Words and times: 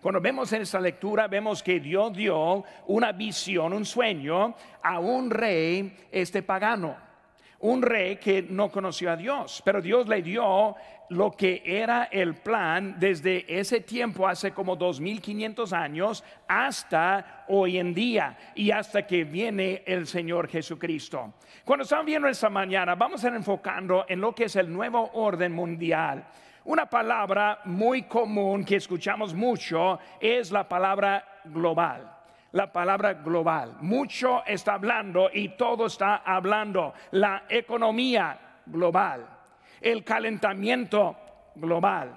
Cuando 0.00 0.20
vemos 0.20 0.52
en 0.52 0.62
esta 0.62 0.80
lectura, 0.80 1.26
vemos 1.26 1.62
que 1.62 1.80
Dios 1.80 2.12
dio 2.12 2.64
una 2.86 3.10
visión, 3.12 3.72
un 3.72 3.84
sueño 3.84 4.54
a 4.82 5.00
un 5.00 5.28
rey 5.28 5.96
este 6.12 6.42
pagano, 6.42 6.96
un 7.60 7.82
rey 7.82 8.16
que 8.16 8.42
no 8.42 8.70
conoció 8.70 9.10
a 9.10 9.16
Dios, 9.16 9.60
pero 9.64 9.82
Dios 9.82 10.06
le 10.06 10.22
dio 10.22 10.76
lo 11.10 11.32
que 11.32 11.62
era 11.64 12.04
el 12.04 12.34
plan 12.34 12.96
desde 13.00 13.44
ese 13.48 13.80
tiempo, 13.80 14.28
hace 14.28 14.52
como 14.52 14.76
2500 14.76 15.72
años, 15.72 16.22
hasta 16.46 17.44
hoy 17.48 17.78
en 17.78 17.92
día 17.92 18.36
y 18.54 18.70
hasta 18.70 19.06
que 19.06 19.24
viene 19.24 19.82
el 19.84 20.06
Señor 20.06 20.48
Jesucristo. 20.48 21.34
Cuando 21.64 21.82
estamos 21.82 22.06
viendo 22.06 22.28
esta 22.28 22.50
mañana, 22.50 22.94
vamos 22.94 23.24
a 23.24 23.28
ir 23.28 23.34
enfocando 23.34 24.04
en 24.08 24.20
lo 24.20 24.34
que 24.34 24.44
es 24.44 24.54
el 24.56 24.72
nuevo 24.72 25.10
orden 25.14 25.52
mundial. 25.52 26.24
Una 26.68 26.84
palabra 26.84 27.60
muy 27.64 28.02
común 28.02 28.62
que 28.62 28.76
escuchamos 28.76 29.32
mucho 29.32 29.98
es 30.20 30.50
la 30.50 30.68
palabra 30.68 31.24
global. 31.46 32.14
La 32.52 32.70
palabra 32.70 33.14
global. 33.14 33.78
Mucho 33.80 34.44
está 34.44 34.74
hablando 34.74 35.30
y 35.32 35.56
todo 35.56 35.86
está 35.86 36.16
hablando. 36.16 36.92
La 37.12 37.44
economía 37.48 38.38
global. 38.66 39.26
El 39.80 40.04
calentamiento 40.04 41.16
global. 41.54 42.12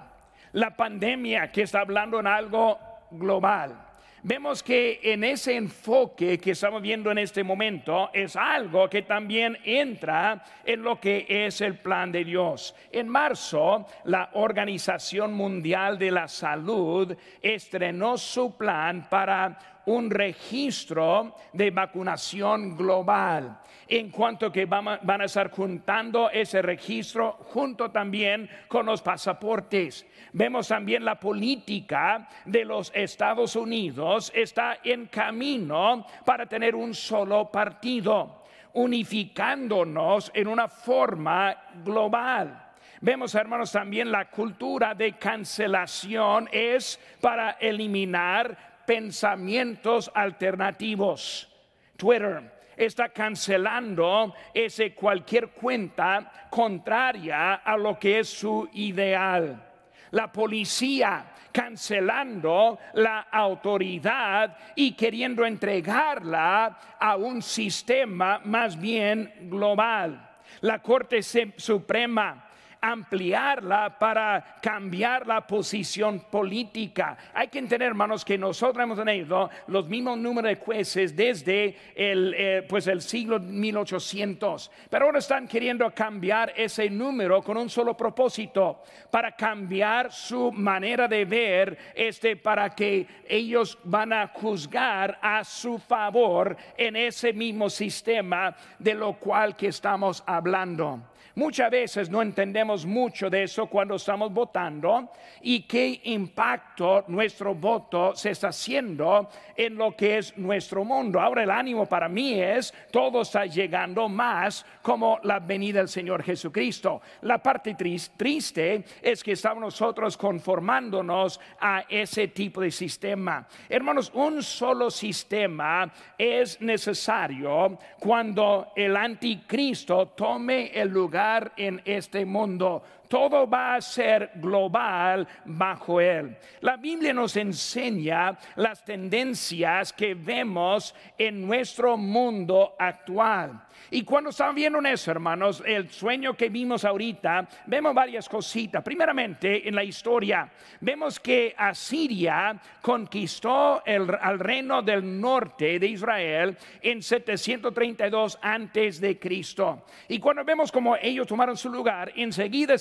La 0.52 0.76
pandemia 0.76 1.50
que 1.50 1.62
está 1.62 1.80
hablando 1.80 2.20
en 2.20 2.26
algo 2.26 2.78
global 3.10 3.91
vemos 4.22 4.62
que 4.62 5.00
en 5.02 5.24
ese 5.24 5.56
enfoque 5.56 6.38
que 6.38 6.52
estamos 6.52 6.80
viendo 6.80 7.10
en 7.10 7.18
este 7.18 7.42
momento 7.42 8.10
es 8.12 8.36
algo 8.36 8.88
que 8.88 9.02
también 9.02 9.58
entra 9.64 10.44
en 10.64 10.82
lo 10.82 11.00
que 11.00 11.26
es 11.28 11.60
el 11.60 11.78
plan 11.78 12.12
de 12.12 12.24
Dios. 12.24 12.74
En 12.90 13.08
marzo, 13.08 13.86
la 14.04 14.30
Organización 14.34 15.34
Mundial 15.34 15.98
de 15.98 16.10
la 16.10 16.28
Salud 16.28 17.16
estrenó 17.40 18.16
su 18.16 18.56
plan 18.56 19.08
para 19.08 19.71
un 19.86 20.10
registro 20.10 21.36
de 21.52 21.70
vacunación 21.70 22.76
global 22.76 23.58
en 23.88 24.10
cuanto 24.10 24.50
que 24.50 24.64
van 24.64 25.20
a 25.20 25.24
estar 25.24 25.50
juntando 25.50 26.30
ese 26.30 26.62
registro 26.62 27.32
junto 27.32 27.90
también 27.90 28.48
con 28.68 28.86
los 28.86 29.02
pasaportes. 29.02 30.06
Vemos 30.32 30.68
también 30.68 31.04
la 31.04 31.20
política 31.20 32.28
de 32.46 32.64
los 32.64 32.90
Estados 32.94 33.54
Unidos 33.54 34.32
está 34.34 34.78
en 34.82 35.06
camino 35.06 36.06
para 36.24 36.46
tener 36.46 36.74
un 36.74 36.94
solo 36.94 37.50
partido, 37.50 38.44
unificándonos 38.72 40.30
en 40.34 40.46
una 40.46 40.68
forma 40.68 41.54
global. 41.84 42.70
Vemos, 43.02 43.34
hermanos, 43.34 43.72
también 43.72 44.12
la 44.12 44.30
cultura 44.30 44.94
de 44.94 45.14
cancelación 45.18 46.48
es 46.52 47.00
para 47.20 47.50
eliminar 47.52 48.71
pensamientos 48.86 50.10
alternativos. 50.14 51.48
Twitter, 51.96 52.62
está 52.76 53.08
cancelando 53.10 54.34
ese 54.52 54.94
cualquier 54.94 55.48
cuenta 55.48 56.48
contraria 56.50 57.54
a 57.54 57.76
lo 57.76 57.98
que 57.98 58.20
es 58.20 58.28
su 58.28 58.68
ideal. 58.72 59.70
La 60.10 60.30
policía 60.30 61.26
cancelando 61.52 62.78
la 62.94 63.20
autoridad 63.30 64.56
y 64.74 64.92
queriendo 64.92 65.44
entregarla 65.44 66.96
a 66.98 67.16
un 67.16 67.42
sistema 67.42 68.40
más 68.44 68.78
bien 68.78 69.32
global. 69.42 70.30
La 70.60 70.80
Corte 70.80 71.22
Suprema 71.22 72.48
ampliarla 72.82 73.96
para 73.96 74.56
cambiar 74.60 75.24
la 75.24 75.46
posición 75.46 76.18
política. 76.30 77.16
Hay 77.32 77.46
que 77.46 77.60
entender, 77.60 77.88
hermanos, 77.88 78.24
que 78.24 78.36
nosotros 78.36 78.82
hemos 78.82 78.98
tenido 78.98 79.48
los 79.68 79.86
mismos 79.88 80.18
números 80.18 80.50
de 80.50 80.56
jueces 80.56 81.14
desde 81.14 81.76
el, 81.94 82.34
eh, 82.36 82.66
pues 82.68 82.88
el 82.88 83.00
siglo 83.00 83.38
1800, 83.38 84.70
pero 84.90 85.06
ahora 85.06 85.20
están 85.20 85.46
queriendo 85.46 85.88
cambiar 85.94 86.52
ese 86.56 86.90
número 86.90 87.40
con 87.40 87.56
un 87.56 87.70
solo 87.70 87.96
propósito, 87.96 88.82
para 89.10 89.30
cambiar 89.32 90.12
su 90.12 90.50
manera 90.50 91.06
de 91.06 91.24
ver, 91.24 91.78
este, 91.94 92.36
para 92.36 92.70
que 92.70 93.06
ellos 93.28 93.78
van 93.84 94.12
a 94.12 94.26
juzgar 94.26 95.18
a 95.22 95.44
su 95.44 95.78
favor 95.78 96.56
en 96.76 96.96
ese 96.96 97.32
mismo 97.32 97.70
sistema 97.70 98.56
de 98.78 98.94
lo 98.94 99.14
cual 99.14 99.54
que 99.54 99.68
estamos 99.68 100.22
hablando. 100.26 101.11
Muchas 101.34 101.70
veces 101.70 102.10
no 102.10 102.20
entendemos 102.20 102.84
mucho 102.84 103.30
de 103.30 103.44
eso 103.44 103.66
cuando 103.66 103.94
estamos 103.94 104.30
votando 104.30 105.10
y 105.40 105.62
qué 105.62 106.00
impacto 106.04 107.04
nuestro 107.08 107.54
voto 107.54 108.14
se 108.14 108.30
está 108.30 108.48
haciendo 108.48 109.30
en 109.56 109.76
lo 109.76 109.96
que 109.96 110.18
es 110.18 110.36
nuestro 110.36 110.84
mundo. 110.84 111.18
Ahora 111.18 111.42
el 111.42 111.50
ánimo 111.50 111.86
para 111.86 112.06
mí 112.06 112.34
es, 112.34 112.74
todo 112.90 113.22
está 113.22 113.46
llegando 113.46 114.10
más 114.10 114.66
como 114.82 115.20
la 115.22 115.40
venida 115.40 115.78
del 115.78 115.88
Señor 115.88 116.22
Jesucristo. 116.22 117.00
La 117.22 117.38
parte 117.38 117.74
triste 117.74 118.84
es 119.00 119.24
que 119.24 119.32
estamos 119.32 119.62
nosotros 119.62 120.18
conformándonos 120.18 121.40
a 121.60 121.84
ese 121.88 122.28
tipo 122.28 122.60
de 122.60 122.70
sistema. 122.70 123.48
Hermanos, 123.70 124.10
un 124.14 124.42
solo 124.42 124.90
sistema 124.90 125.90
es 126.18 126.60
necesario 126.60 127.78
cuando 127.98 128.72
el 128.76 128.94
anticristo 128.96 130.08
tome 130.08 130.70
el 130.74 130.88
lugar 130.88 131.21
en 131.56 131.80
este 131.84 132.24
mundo 132.26 132.82
todo 133.12 133.46
va 133.46 133.74
a 133.74 133.80
ser 133.82 134.30
global 134.36 135.28
bajo 135.44 136.00
él. 136.00 136.34
La 136.62 136.78
Biblia 136.78 137.12
nos 137.12 137.36
enseña 137.36 138.38
las 138.56 138.82
tendencias 138.86 139.92
que 139.92 140.14
vemos 140.14 140.94
en 141.18 141.46
nuestro 141.46 141.98
mundo 141.98 142.74
actual. 142.78 143.66
Y 143.90 144.02
cuando 144.04 144.30
estamos 144.30 144.54
viendo 144.54 144.80
eso, 144.80 145.10
hermanos, 145.10 145.62
el 145.66 145.90
sueño 145.90 146.34
que 146.34 146.48
vimos 146.48 146.86
ahorita, 146.86 147.46
vemos 147.66 147.94
varias 147.94 148.28
cositas. 148.28 148.82
Primeramente, 148.82 149.68
en 149.68 149.74
la 149.74 149.84
historia, 149.84 150.50
vemos 150.80 151.20
que 151.20 151.54
Asiria 151.56 152.58
conquistó 152.80 153.82
el, 153.84 154.08
al 154.20 154.38
reino 154.38 154.80
del 154.80 155.20
norte 155.20 155.78
de 155.78 155.86
Israel 155.86 156.56
en 156.80 157.02
732 157.02 158.38
antes 158.40 159.00
de 159.02 159.18
Cristo. 159.18 159.84
Y 160.08 160.18
cuando 160.18 160.44
vemos 160.44 160.72
como 160.72 160.96
ellos 160.96 161.26
tomaron 161.26 161.58
su 161.58 161.68
lugar, 161.68 162.12
enseguida 162.16 162.78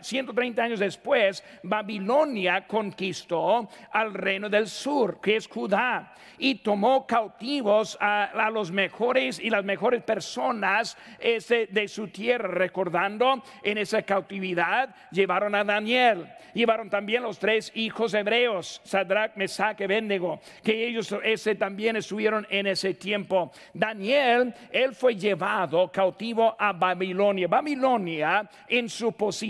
130 0.00 0.62
años 0.62 0.80
después, 0.80 1.44
Babilonia 1.62 2.66
conquistó 2.66 3.68
al 3.92 4.14
reino 4.14 4.48
del 4.48 4.68
sur, 4.68 5.20
que 5.20 5.36
es 5.36 5.46
Judá, 5.46 6.14
y 6.38 6.56
tomó 6.56 7.06
cautivos 7.06 7.96
a, 8.00 8.50
los 8.50 8.72
mejores 8.72 9.38
y 9.38 9.50
las 9.50 9.64
mejores 9.64 10.02
personas 10.02 10.96
ese, 11.18 11.66
de 11.66 11.86
su 11.86 12.08
tierra, 12.08 12.48
recordando 12.48 13.42
en 13.62 13.78
esa 13.78 14.02
cautividad, 14.02 14.94
llevaron 15.10 15.54
a 15.54 15.62
Daniel, 15.62 16.26
llevaron 16.54 16.88
también 16.88 17.22
los 17.22 17.38
tres 17.38 17.70
hijos 17.74 18.14
hebreos, 18.14 18.80
Sadrach, 18.84 19.36
Mesach 19.36 19.80
y 19.80 19.84
Abednego, 19.84 20.40
que 20.64 20.88
ellos 20.88 21.14
ese 21.22 21.54
también 21.54 21.96
estuvieron 21.96 22.46
en 22.50 22.66
ese 22.66 22.94
tiempo. 22.94 23.52
Daniel, 23.74 24.54
él 24.72 24.94
fue 24.94 25.14
llevado 25.14 25.90
cautivo 25.92 26.56
a 26.58 26.72
Babilonia. 26.72 27.46
Babilonia 27.48 28.48
en 28.68 28.88
su 28.88 29.12
posición 29.12 29.49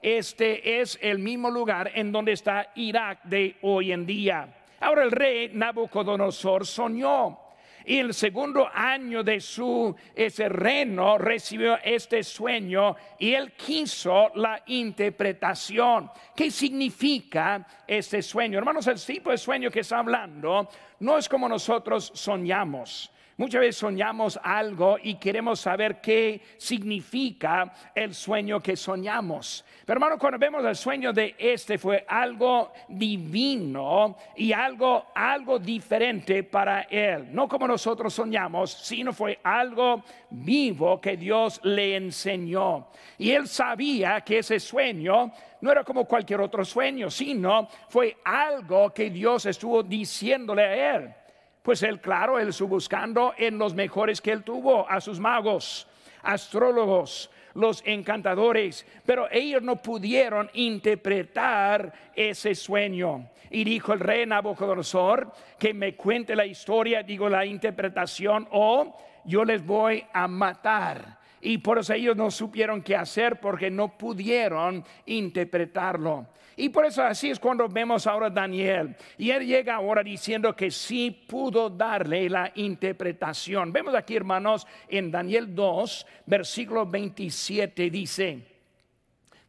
este 0.00 0.80
es 0.80 0.98
el 1.02 1.18
mismo 1.18 1.50
lugar 1.50 1.90
en 1.94 2.12
donde 2.12 2.32
está 2.32 2.70
Irak 2.74 3.22
de 3.24 3.56
hoy 3.62 3.92
en 3.92 4.06
día. 4.06 4.48
Ahora 4.80 5.04
el 5.04 5.10
rey 5.10 5.50
Nabucodonosor 5.52 6.66
soñó 6.66 7.38
y 7.84 7.98
el 7.98 8.14
segundo 8.14 8.68
año 8.72 9.22
de 9.22 9.40
su 9.40 9.94
ese 10.14 10.48
reino 10.48 11.18
recibió 11.18 11.78
este 11.82 12.22
sueño 12.22 12.96
y 13.18 13.34
él 13.34 13.52
quiso 13.52 14.30
la 14.36 14.62
interpretación. 14.66 16.10
¿Qué 16.34 16.50
significa 16.50 17.66
este 17.86 18.22
sueño? 18.22 18.58
Hermanos, 18.58 18.86
el 18.86 19.04
tipo 19.04 19.30
de 19.30 19.38
sueño 19.38 19.70
que 19.70 19.80
está 19.80 19.98
hablando 19.98 20.68
no 21.00 21.18
es 21.18 21.28
como 21.28 21.48
nosotros 21.48 22.12
soñamos. 22.14 23.10
Muchas 23.42 23.60
veces 23.60 23.76
soñamos 23.78 24.38
algo 24.40 24.98
y 25.02 25.16
queremos 25.16 25.58
saber 25.58 26.00
qué 26.00 26.40
significa 26.58 27.72
el 27.92 28.14
sueño 28.14 28.60
que 28.60 28.76
soñamos. 28.76 29.64
Pero 29.84 29.96
hermano, 29.96 30.16
cuando 30.16 30.38
vemos 30.38 30.64
el 30.64 30.76
sueño 30.76 31.12
de 31.12 31.34
este 31.36 31.76
fue 31.76 32.04
algo 32.06 32.72
divino 32.86 34.16
y 34.36 34.52
algo 34.52 35.06
algo 35.12 35.58
diferente 35.58 36.44
para 36.44 36.82
él. 36.82 37.34
No 37.34 37.48
como 37.48 37.66
nosotros 37.66 38.14
soñamos, 38.14 38.70
sino 38.70 39.12
fue 39.12 39.40
algo 39.42 40.04
vivo 40.30 41.00
que 41.00 41.16
Dios 41.16 41.58
le 41.64 41.96
enseñó. 41.96 42.90
Y 43.18 43.32
él 43.32 43.48
sabía 43.48 44.20
que 44.20 44.38
ese 44.38 44.60
sueño 44.60 45.32
no 45.60 45.72
era 45.72 45.82
como 45.82 46.04
cualquier 46.04 46.42
otro 46.42 46.64
sueño, 46.64 47.10
sino 47.10 47.66
fue 47.88 48.18
algo 48.24 48.94
que 48.94 49.10
Dios 49.10 49.46
estuvo 49.46 49.82
diciéndole 49.82 50.62
a 50.62 50.96
él. 50.96 51.14
Pues 51.62 51.82
él, 51.84 52.00
claro, 52.00 52.40
él 52.40 52.48
estuvo 52.48 52.70
buscando 52.70 53.34
en 53.38 53.56
los 53.56 53.72
mejores 53.72 54.20
que 54.20 54.32
él 54.32 54.42
tuvo, 54.42 54.88
a 54.88 55.00
sus 55.00 55.20
magos, 55.20 55.86
astrólogos, 56.22 57.30
los 57.54 57.82
encantadores, 57.86 58.84
pero 59.06 59.28
ellos 59.30 59.62
no 59.62 59.76
pudieron 59.76 60.50
interpretar 60.54 61.92
ese 62.16 62.56
sueño. 62.56 63.28
Y 63.50 63.62
dijo 63.62 63.92
el 63.92 64.00
rey 64.00 64.26
Nabucodonosor 64.26 65.32
que 65.58 65.72
me 65.72 65.94
cuente 65.94 66.34
la 66.34 66.46
historia, 66.46 67.02
digo 67.02 67.28
la 67.28 67.44
interpretación, 67.44 68.48
o 68.50 68.96
yo 69.24 69.44
les 69.44 69.64
voy 69.64 70.04
a 70.12 70.26
matar. 70.26 71.21
Y 71.42 71.58
por 71.58 71.78
eso 71.78 71.92
ellos 71.92 72.16
no 72.16 72.30
supieron 72.30 72.82
qué 72.82 72.94
hacer 72.94 73.40
porque 73.40 73.68
no 73.68 73.98
pudieron 73.98 74.84
interpretarlo. 75.06 76.28
Y 76.56 76.68
por 76.68 76.86
eso 76.86 77.02
así 77.02 77.30
es 77.30 77.40
cuando 77.40 77.68
vemos 77.68 78.06
ahora 78.06 78.26
a 78.26 78.30
Daniel. 78.30 78.94
Y 79.18 79.30
él 79.30 79.44
llega 79.44 79.74
ahora 79.74 80.04
diciendo 80.04 80.54
que 80.54 80.70
sí 80.70 81.10
pudo 81.10 81.68
darle 81.68 82.30
la 82.30 82.52
interpretación. 82.54 83.72
Vemos 83.72 83.94
aquí, 83.94 84.14
hermanos, 84.14 84.66
en 84.88 85.10
Daniel 85.10 85.52
2, 85.52 86.06
versículo 86.26 86.86
27, 86.86 87.90
dice, 87.90 88.46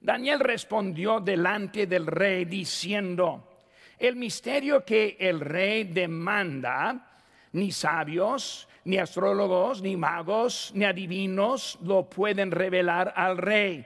Daniel 0.02 0.40
respondió 0.40 1.20
delante 1.20 1.86
del 1.86 2.08
rey 2.08 2.46
diciendo, 2.46 3.50
el 4.00 4.16
misterio 4.16 4.84
que 4.84 5.16
el 5.20 5.40
rey 5.40 5.84
demanda, 5.84 7.13
ni 7.54 7.72
sabios, 7.72 8.68
ni 8.84 8.98
astrólogos, 8.98 9.82
ni 9.82 9.96
magos, 9.96 10.72
ni 10.76 10.86
adivinos 10.86 11.78
lo 11.82 12.10
pueden 12.10 12.52
revelar 12.52 13.14
al 13.16 13.38
rey. 13.38 13.86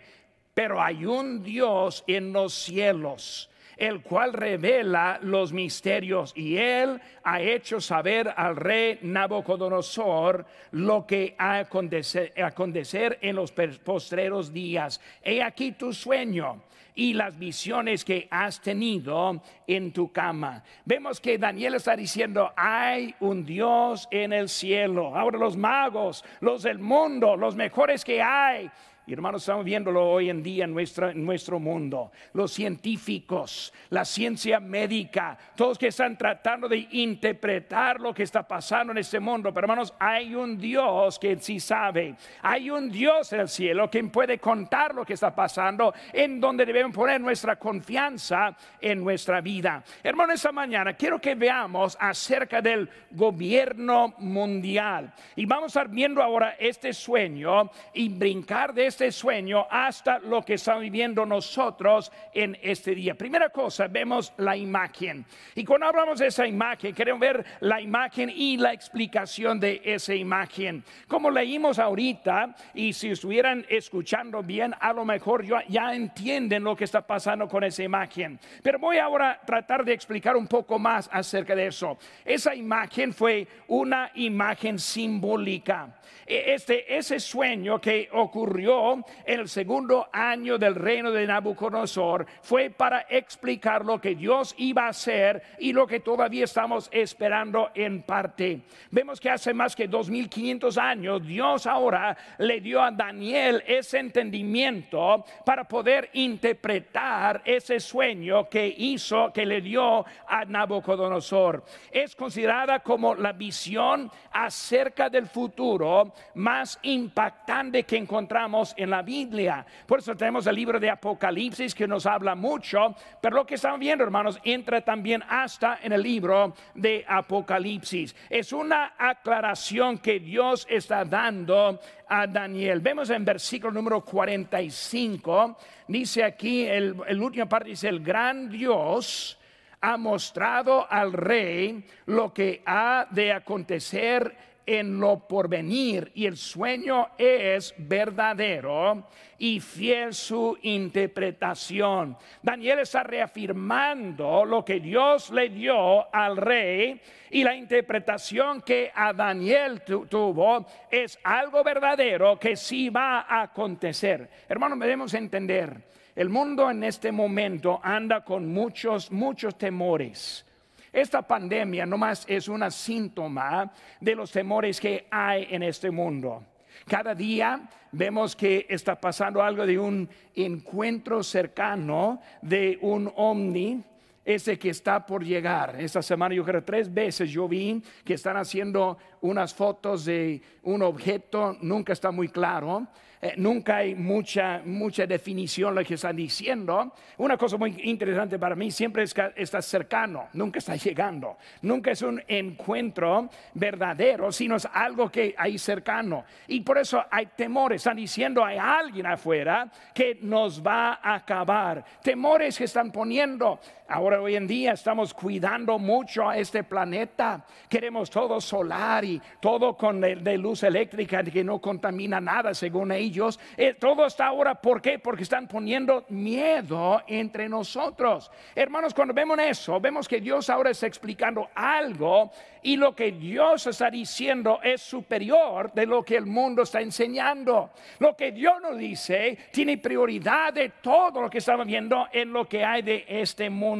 Pero 0.54 0.81
hay 0.81 1.06
un 1.06 1.44
Dios 1.44 2.04
en 2.08 2.34
los 2.34 2.54
cielos, 2.54 3.50
el 3.78 4.02
cual 4.02 4.34
revela 4.34 5.20
los 5.22 5.54
misterios 5.54 6.34
y 6.36 6.58
él 6.58 7.00
ha 7.24 7.42
hecho 7.42 7.80
saber 7.80 8.34
al 8.36 8.56
rey 8.56 9.00
Nabucodonosor 9.02 10.46
lo 10.72 11.06
que 11.06 11.36
ha 11.38 11.60
acontecer, 11.60 12.34
acontecer 12.42 13.20
en 13.22 13.36
los 13.36 13.52
postreros 13.52 14.52
días. 14.54 15.02
He 15.24 15.42
aquí 15.42 15.74
tu 15.74 15.94
sueño 15.94 16.64
y 16.96 17.14
las 17.14 17.38
visiones 17.38 18.04
que 18.04 18.28
has 18.32 18.60
tenido 18.60 19.42
en 19.68 19.94
tu 19.94 20.12
cama. 20.12 20.64
Vemos 20.84 21.22
que 21.22 21.38
Daniel 21.38 21.76
está 21.76 21.96
diciendo, 21.96 22.52
hay 22.56 23.14
un 23.20 23.46
Dios 23.46 24.08
en 24.10 24.34
el 24.34 24.50
cielo. 24.50 25.16
Ahora 25.16 25.38
los 25.38 25.56
magos, 25.56 26.26
los 26.40 26.64
del 26.64 26.80
mundo, 26.80 27.38
los 27.38 27.56
mejores 27.56 28.04
que 28.04 28.22
hay, 28.22 28.72
y 29.07 29.13
hermanos, 29.13 29.42
estamos 29.42 29.63
viéndolo 29.63 30.06
hoy 30.06 30.30
en 30.30 30.44
día 30.44 30.65
en, 30.65 30.74
nuestro 30.74 31.59
mundo. 31.62 32.12
Los 32.33 32.51
científicos, 32.51 33.74
la 33.89 34.04
ciencia 34.04 34.59
médica, 34.59 35.38
todos 35.56 35.77
que 35.77 35.88
están 35.88 36.18
tratando 36.18 36.68
de 36.68 36.89
interpretar 36.92 38.01
lo 38.01 38.13
que 38.13 38.24
está 38.24 38.45
pasando 38.45 38.92
en 38.92 38.98
este 38.98 39.21
mundo. 39.21 39.54
Pero 39.54 39.63
hermanos, 39.63 39.94
hay 39.98 40.36
un 40.36 40.57
Dios 40.57 41.18
que 41.19 41.38
sí 41.38 41.62
sabe. 41.62 42.15
Hay 42.42 42.69
un 42.69 42.92
Dios 42.92 43.31
en 43.31 43.39
el 43.39 43.48
cielo 43.48 43.89
que 43.89 44.04
puede 44.04 44.39
contar 44.39 44.94
lo 44.94 45.06
que 45.06 45.13
está 45.13 45.33
pasando, 45.33 45.94
en 46.12 46.42
donde 46.42 46.65
debemos 46.65 46.94
poner 46.94 47.21
nuestra 47.21 47.56
confianza 47.56 48.57
en 48.81 49.01
nuestra 49.01 49.39
vida. 49.39 49.86
Hermanos, 50.04 50.36
esta 50.36 50.51
mañana 50.51 50.98
quiero 50.98 51.21
que 51.21 51.33
veamos 51.33 51.95
acerca 51.98 52.62
del 52.62 52.89
gobierno 53.12 54.15
mundial. 54.18 55.13
Y 55.38 55.45
vamos 55.45 55.63
a 55.63 55.80
estar 55.80 55.88
viendo 55.88 56.21
ahora 56.21 56.57
este 56.59 56.92
sueño 56.92 57.71
y 57.94 58.09
brincar 58.09 58.74
de 58.74 58.88
este 58.88 58.97
este 58.98 59.12
sueño 59.12 59.68
hasta 59.70 60.18
lo 60.18 60.42
que 60.42 60.56
estamos 60.56 60.82
viviendo 60.82 61.24
nosotros 61.24 62.12
en 62.34 62.58
este 62.64 62.96
día. 62.96 63.14
Primera 63.14 63.52
cosa, 63.52 63.88
vemos 63.88 64.34
la 64.38 64.58
imagen. 64.58 65.24
Y 65.54 65.64
cuando 65.64 65.86
hablamos 65.86 66.18
de 66.18 66.26
esa 66.26 66.48
imagen, 66.48 66.96
queremos 66.96 67.20
ver 67.20 67.46
la 67.60 67.80
imagen 67.80 68.32
y 68.36 68.58
la 68.58 68.74
explicación 68.74 69.60
de 69.60 69.82
esa 69.86 70.16
imagen. 70.16 70.84
Como 71.08 71.30
leímos 71.30 71.78
ahorita, 71.78 72.56
y 72.74 72.92
si 72.92 73.12
estuvieran 73.12 73.68
escuchando 73.70 74.42
bien, 74.42 74.74
a 74.80 74.92
lo 74.94 75.06
mejor 75.06 75.46
ya 75.46 75.94
entienden 75.94 76.64
lo 76.64 76.76
que 76.76 76.86
está 76.86 77.06
pasando 77.06 77.48
con 77.48 77.64
esa 77.64 77.84
imagen. 77.84 78.40
Pero 78.64 78.80
voy 78.80 78.98
ahora 78.98 79.34
a 79.34 79.46
tratar 79.46 79.86
de 79.86 79.94
explicar 79.94 80.36
un 80.36 80.48
poco 80.48 80.80
más 80.80 81.08
acerca 81.14 81.56
de 81.56 81.68
eso. 81.68 82.00
Esa 82.26 82.56
imagen 82.56 83.14
fue 83.14 83.48
una 83.68 84.10
imagen 84.16 84.80
simbólica. 84.80 86.00
E, 86.26 86.54
este, 86.56 86.98
ese 86.98 87.20
sueño 87.20 87.80
que 87.80 88.10
ocurrió 88.12 88.87
el 89.25 89.50
segundo 89.50 90.07
año 90.12 90.57
del 90.57 90.75
reino 90.75 91.12
de 91.12 91.28
Nabucodonosor 91.28 92.25
fue 92.42 92.69
para 92.69 93.06
explicar 93.10 93.86
lo 93.86 94.00
que 94.00 94.16
Dios 94.16 94.56
iba 94.57 94.86
a 94.86 94.89
hacer 94.89 95.42
y 95.60 95.74
lo 95.74 95.88
que 95.88 96.00
todavía 96.00 96.45
estamos 96.45 96.89
esperando 96.92 97.72
en 97.74 98.04
parte. 98.04 98.62
Vemos 98.92 99.19
que 99.19 99.30
hace 99.30 99.54
más 99.54 99.75
que 99.75 99.88
2500 99.88 100.78
años 100.78 101.25
Dios 101.25 101.66
ahora 101.68 102.18
le 102.38 102.62
dio 102.62 102.81
a 102.81 102.92
Daniel 102.92 103.63
ese 103.66 104.00
entendimiento 104.00 105.24
para 105.45 105.63
poder 105.66 106.10
interpretar 106.13 107.42
ese 107.45 107.80
sueño 107.80 108.50
que 108.50 108.74
hizo, 108.78 109.31
que 109.33 109.45
le 109.45 109.62
dio 109.62 110.06
a 110.28 110.45
Nabucodonosor. 110.45 111.63
Es 111.92 112.16
considerada 112.16 112.80
como 112.80 113.16
la 113.16 113.33
visión 113.33 114.12
acerca 114.31 115.10
del 115.10 115.28
futuro 115.28 116.13
más 116.36 116.80
impactante 116.83 117.83
que 117.83 117.98
encontramos 117.98 118.74
en 118.78 118.90
la 118.90 119.02
Biblia. 119.02 119.66
Por 119.86 120.00
eso 120.00 120.16
tenemos 120.16 120.48
el 120.48 120.56
libro 120.56 120.80
de 120.80 120.90
Apocalipsis 120.90 121.76
que 121.76 121.88
nos 121.88 122.06
habla 122.06 122.36
mucho, 122.36 122.96
pero 123.22 123.38
lo 123.38 123.46
que 123.46 123.56
estamos 123.56 123.80
viendo, 123.80 124.04
hermanos, 124.04 124.40
entra 124.44 124.82
también 124.82 125.24
hasta 125.28 125.80
en 125.82 125.92
el 125.92 126.02
libro 126.02 126.54
de 126.76 127.04
Apocalipsis. 127.08 128.16
Es 128.30 128.54
una 128.54 128.94
aclaración 128.98 129.98
que 129.98 130.20
Dios 130.20 130.66
está 130.70 131.04
dando 131.04 131.80
a 132.08 132.28
Daniel. 132.28 132.80
Vemos 132.80 133.10
en 133.10 133.26
versículo 133.26 133.74
número 133.74 134.02
45, 134.06 135.58
dice 135.88 136.24
aquí, 136.24 136.66
el, 136.66 136.96
el 137.08 137.22
último 137.22 137.50
parte 137.50 137.70
dice, 137.70 137.90
el 137.90 138.00
gran 138.00 138.50
Dios 138.50 139.38
ha 139.82 139.98
mostrado 139.98 140.90
al 140.90 141.14
rey 141.14 141.86
lo 142.06 142.34
que 142.34 142.62
ha 142.66 143.08
de 143.12 143.32
acontecer 143.34 144.36
en 144.68 145.00
lo 145.00 145.25
porvenir 145.25 146.12
y 146.14 146.25
el 146.25 146.36
sueño 146.36 147.12
es 147.18 147.74
verdadero 147.78 149.08
y 149.40 149.62
fiel 149.62 150.14
su 150.14 150.58
interpretación. 150.62 152.18
Daniel 152.44 152.80
está 152.80 153.04
reafirmando 153.04 154.44
lo 154.44 154.66
que 154.66 154.81
Dios 154.81 155.31
le 155.31 155.50
dio 155.50 156.14
al 156.14 156.36
rey 156.36 157.00
y 157.31 157.44
la 157.44 157.56
interpretación 157.56 158.62
que 158.62 158.92
a 158.94 159.14
Daniel 159.14 159.81
tuvo 159.84 160.66
es 160.92 161.18
algo 161.24 161.64
verdadero 161.64 162.38
que 162.38 162.58
sí 162.58 162.90
va 162.90 163.22
a 163.22 163.44
acontecer. 163.44 164.30
Hermanos, 164.50 164.80
debemos 164.80 165.14
entender, 165.14 165.81
el 166.14 166.30
mundo 166.30 166.69
en 166.69 166.84
este 166.84 167.12
momento 167.12 167.80
anda 167.81 168.24
con 168.25 168.48
muchos, 168.52 169.12
muchos 169.12 169.58
temores 169.58 170.47
esta 170.92 171.22
pandemia 171.22 171.86
nomás 171.86 172.25
es 172.28 172.48
un 172.48 172.69
síntoma 172.71 173.71
de 174.00 174.16
los 174.16 174.31
temores 174.31 174.80
que 174.80 175.07
hay 175.12 175.47
en 175.50 175.64
este 175.64 175.92
mundo. 175.92 176.44
Cada 176.88 177.14
día 177.14 177.69
vemos 177.92 178.35
que 178.35 178.66
está 178.69 179.00
pasando 179.00 179.42
algo 179.42 179.66
de 179.66 179.78
un 179.78 180.09
encuentro 180.35 181.23
cercano 181.23 182.21
de 182.42 182.78
un 182.81 183.12
ovni 183.16 183.83
ese 184.23 184.59
que 184.59 184.69
está 184.69 185.06
por 185.06 185.23
llegar. 185.23 185.80
Esta 185.80 186.02
semana 186.02 186.35
yo 186.35 186.44
creo 186.44 186.62
tres 186.62 186.94
veces 186.94 187.30
yo 187.30 187.47
vi 187.47 187.81
que 188.04 188.16
están 188.16 188.35
haciendo 188.35 188.97
unas 189.21 189.54
fotos 189.54 190.04
de 190.04 190.42
un 190.64 190.81
objeto, 190.81 191.57
nunca 191.62 191.94
está 191.94 192.12
muy 192.12 192.28
claro, 192.28 192.88
eh, 193.21 193.33
nunca 193.38 193.78
hay 193.78 193.95
mucha, 193.95 194.62
mucha 194.64 195.07
definición 195.07 195.74
lo 195.74 195.83
que 195.83 195.95
están 195.95 196.16
diciendo. 196.16 196.94
Una 197.18 197.38
cosa 197.38 197.57
muy 197.57 197.76
interesante 197.83 198.38
para 198.38 198.56
mí 198.56 198.71
siempre 198.71 199.04
está 199.04 199.62
cercano, 199.62 200.28
nunca 200.33 200.59
está 200.59 200.76
llegando, 200.76 201.38
nunca 201.62 201.92
es 201.92 202.02
un 202.02 202.21
encuentro 202.28 203.30
verdadero, 203.54 204.31
sino 204.31 204.56
es 204.56 204.68
algo 204.71 205.09
que 205.09 205.33
hay 205.38 205.57
cercano. 205.57 206.26
Y 206.47 206.62
por 206.62 206.78
eso 206.78 207.04
hay 207.09 207.28
temores, 207.28 207.81
están 207.81 207.97
diciendo 207.97 208.44
hay 208.44 208.57
alguien 208.57 209.07
afuera 209.07 209.71
que 209.94 210.19
nos 210.21 210.66
va 210.66 211.00
a 211.02 211.16
acabar. 211.16 211.83
Temores 212.02 212.57
que 212.57 212.66
están 212.66 212.92
poniendo. 212.92 213.59
Ahora 213.90 214.22
hoy 214.22 214.36
en 214.36 214.48
día 214.48 214.74
estamos 214.74 215.14
cuidando 215.14 215.80
mucho 215.80 216.28
a 216.28 216.38
este 216.38 216.62
planeta, 216.66 217.46
queremos 217.70 218.10
todo 218.10 218.42
solar 218.42 219.06
y 219.06 219.22
todo 219.40 219.78
con 219.78 220.02
de, 220.02 220.38
luz 220.38 220.64
eléctrica 220.64 221.24
que 221.24 221.42
no 221.42 221.62
contamina 221.62 222.20
nada 222.20 222.54
según 222.54 222.92
ellos. 222.92 223.40
Eh, 223.56 223.76
todo 223.76 224.06
está 224.06 224.28
ahora, 224.28 224.56
¿por 224.56 224.82
qué? 224.82 225.00
Porque 225.00 225.24
están 225.24 225.48
poniendo 225.48 226.04
miedo 226.10 227.02
entre 227.08 227.48
nosotros. 227.48 228.30
Hermanos, 228.54 228.94
cuando 228.94 229.14
vemos 229.14 229.40
eso, 229.40 229.80
vemos 229.80 230.06
que 230.06 230.20
Dios 230.20 230.50
ahora 230.50 230.72
está 230.72 230.86
explicando 230.86 231.48
algo 231.56 232.30
y 232.64 232.76
lo 232.76 232.94
que 232.94 233.14
Dios 233.14 233.68
está 233.68 233.90
diciendo 233.90 234.60
es 234.62 234.82
superior 234.82 235.72
de 235.72 235.86
lo 235.86 236.04
que 236.04 236.18
el 236.18 236.26
mundo 236.26 236.64
está 236.64 236.82
enseñando. 236.82 237.70
Lo 238.00 238.18
que 238.18 238.34
Dios 238.34 238.62
nos 238.62 238.78
dice 238.78 239.38
tiene 239.54 239.78
prioridad 239.78 240.52
de 240.52 240.74
todo 240.82 241.22
lo 241.22 241.30
que 241.30 241.38
estamos 241.38 241.66
viendo 241.66 242.08
en 242.12 242.34
lo 242.34 242.46
que 242.50 242.66
hay 242.66 242.82
de 242.82 243.06
este 243.08 243.50
mundo. 243.50 243.77